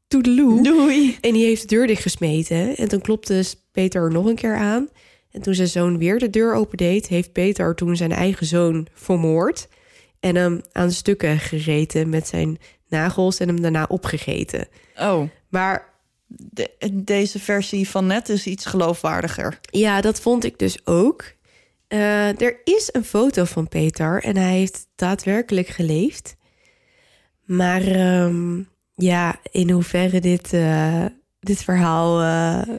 [0.09, 0.63] toedeloe.
[0.63, 1.19] Doei.
[1.21, 2.77] En die heeft de deur dichtgesmeten.
[2.77, 4.89] En toen klopte Peter er nog een keer aan.
[5.33, 9.69] En toen zijn zoon weer de deur opendeed, heeft Peter toen zijn eigen zoon vermoord.
[10.21, 12.59] En hem aan stukken gegeten met zijn
[12.89, 14.69] nagels en hem daarna opgegeten.
[14.99, 15.89] Oh, Maar
[16.27, 19.59] de- deze versie van net is iets geloofwaardiger.
[19.71, 21.25] ja, dat vond ik dus ook.
[21.89, 26.37] Eh, er is een foto van Peter en hij heeft daadwerkelijk geleefd.
[27.45, 28.63] Maar ehm,
[28.95, 31.05] ja, in hoeverre dit, eh,
[31.41, 32.75] dit verhaal eh,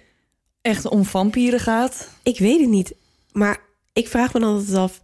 [0.61, 2.09] Echt om vampieren gaat.
[2.23, 2.93] Ik weet het niet.
[3.31, 3.59] Maar
[3.93, 5.01] ik vraag me dan altijd af...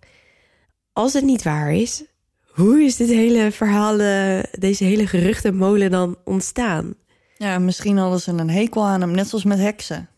[0.94, 2.04] als het niet waar is...
[2.48, 4.00] hoe is dit hele verhaal...
[4.00, 6.96] eh, deze hele geruchtenmolen dan ontstaan?
[7.38, 10.10] Ja, misschien hadden ze een hekel aan hem, net zoals met heksen.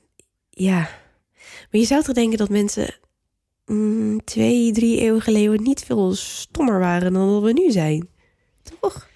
[0.50, 0.78] Ja.
[1.72, 2.96] Maar je zou toch denken dat mensen...
[3.66, 5.64] mm, twee, drie eeuwen geleden...
[5.64, 8.10] niet veel stommer waren dan dat we nu zijn?
[8.80, 9.08] Toch?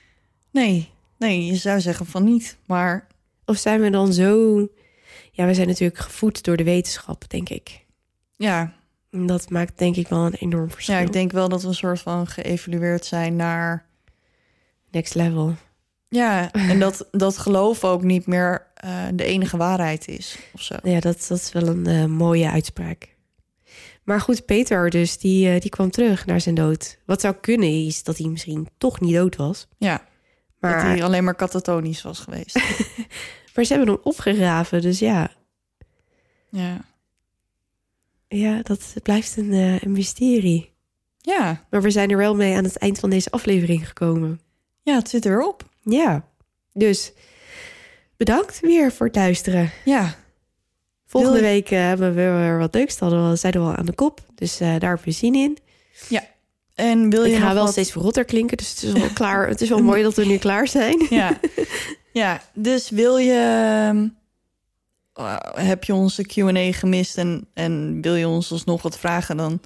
[0.51, 2.57] Nee, nee, je zou zeggen van niet.
[2.65, 3.07] Maar
[3.45, 4.67] Of zijn we dan zo...
[5.35, 7.85] Ja, we zijn natuurlijk gevoed door de wetenschap, denk ik.
[8.35, 8.73] ja,
[9.11, 10.95] En dat maakt denk ik wel een enorm verschil.
[10.95, 13.85] ja, ik denk wel dat we een soort van geëvalueerd zijn naar...
[14.91, 15.55] Next level.
[16.09, 20.37] Ja, en dat, dat geloof ook niet meer eh, de enige waarheid is.
[20.53, 20.75] Of zo.
[20.83, 23.15] Ja, dat, dat is wel een eh, mooie uitspraak.
[24.03, 26.97] Maar goed, Peter dus, die, eh, die kwam terug naar zijn dood.
[27.05, 29.67] Wat zou kunnen is dat hij misschien toch niet dood was.
[29.77, 30.05] Ja, dat
[30.59, 32.59] Maar, hij alleen maar katatonisch was geweest.
[33.55, 35.31] maar ze hebben hem opgegraven, dus ja.
[36.49, 36.77] ja.
[38.27, 40.71] Ja, dat blijft een, eh, een mysterie.
[41.17, 41.65] Ja.
[41.69, 44.39] Maar we zijn er wel mee aan het eind van deze aflevering gekomen.
[44.81, 45.69] ja, het zit erop.
[45.81, 46.27] Ja,
[46.73, 47.11] dus
[48.17, 49.71] bedankt weer voor het luisteren.
[49.85, 50.15] Ja,
[51.05, 52.97] Volgende Wil je- week eh, hebben we weer wat leuks.
[52.97, 54.19] Dat hadden we, zeiden we al aan de kop.
[54.35, 55.57] Dus eh, daar hebben we zin in.
[56.75, 59.47] en wil je Ik ga wel wat- steeds verrotter klinken, dus het is wel klaar.
[59.47, 61.05] Het is wel mooi dat we nu klaar zijn.
[61.09, 61.39] Ja.
[62.13, 63.31] ja, dus wil je...
[65.13, 69.37] eh, heb je onze Q&A gemist en, en wil je ons alsnog wat vragen...
[69.37, 69.59] dan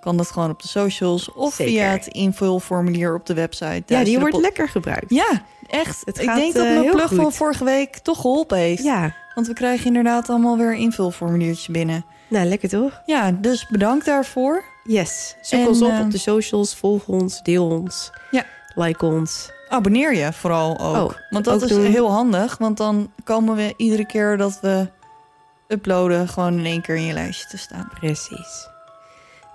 [0.00, 1.72] kan dat gewoon op de socials of Zeker.
[1.72, 3.82] via het invulformulier op de website.
[3.86, 5.10] Ja, die wordt lekker gebruikt.
[5.10, 6.02] Ja, echt.
[6.04, 7.34] Het ik denk dat eh, mijn plug van goed.
[7.36, 8.82] vorige week toch geholpen heeft.
[8.82, 12.04] Ja, Want we krijgen inderdaad allemaal weer een invulformuliertje binnen.
[12.28, 13.02] nou lekker toch?
[13.06, 14.64] Ja, dus bedankt daarvoor.
[14.84, 15.36] Yes.
[15.42, 18.44] Zoek En, ons op eh, op de socials, volg ons, deel ons, Ja.
[18.74, 19.50] like ons.
[19.74, 21.10] Abonneer je vooral ook.
[21.10, 21.84] Oh, want dat ook is doen.
[21.84, 22.58] heel handig.
[22.58, 24.88] Want dan komen we iedere keer dat we
[25.68, 26.28] uploaden...
[26.28, 27.90] gewoon in één keer in je lijstje te staan.
[28.00, 28.68] Precies.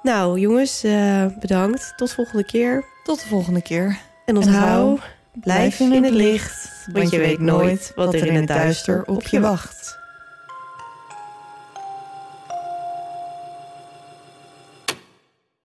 [0.04, 1.94] Nou jongens, eh, bedankt.
[1.96, 2.86] Tot volgende keer.
[3.04, 3.86] Tot de volgende keer.
[3.86, 5.00] En En onthoud,
[5.34, 9.40] blijf in het licht, want je weet nooit wat er in het duister op je
[9.40, 9.99] wacht.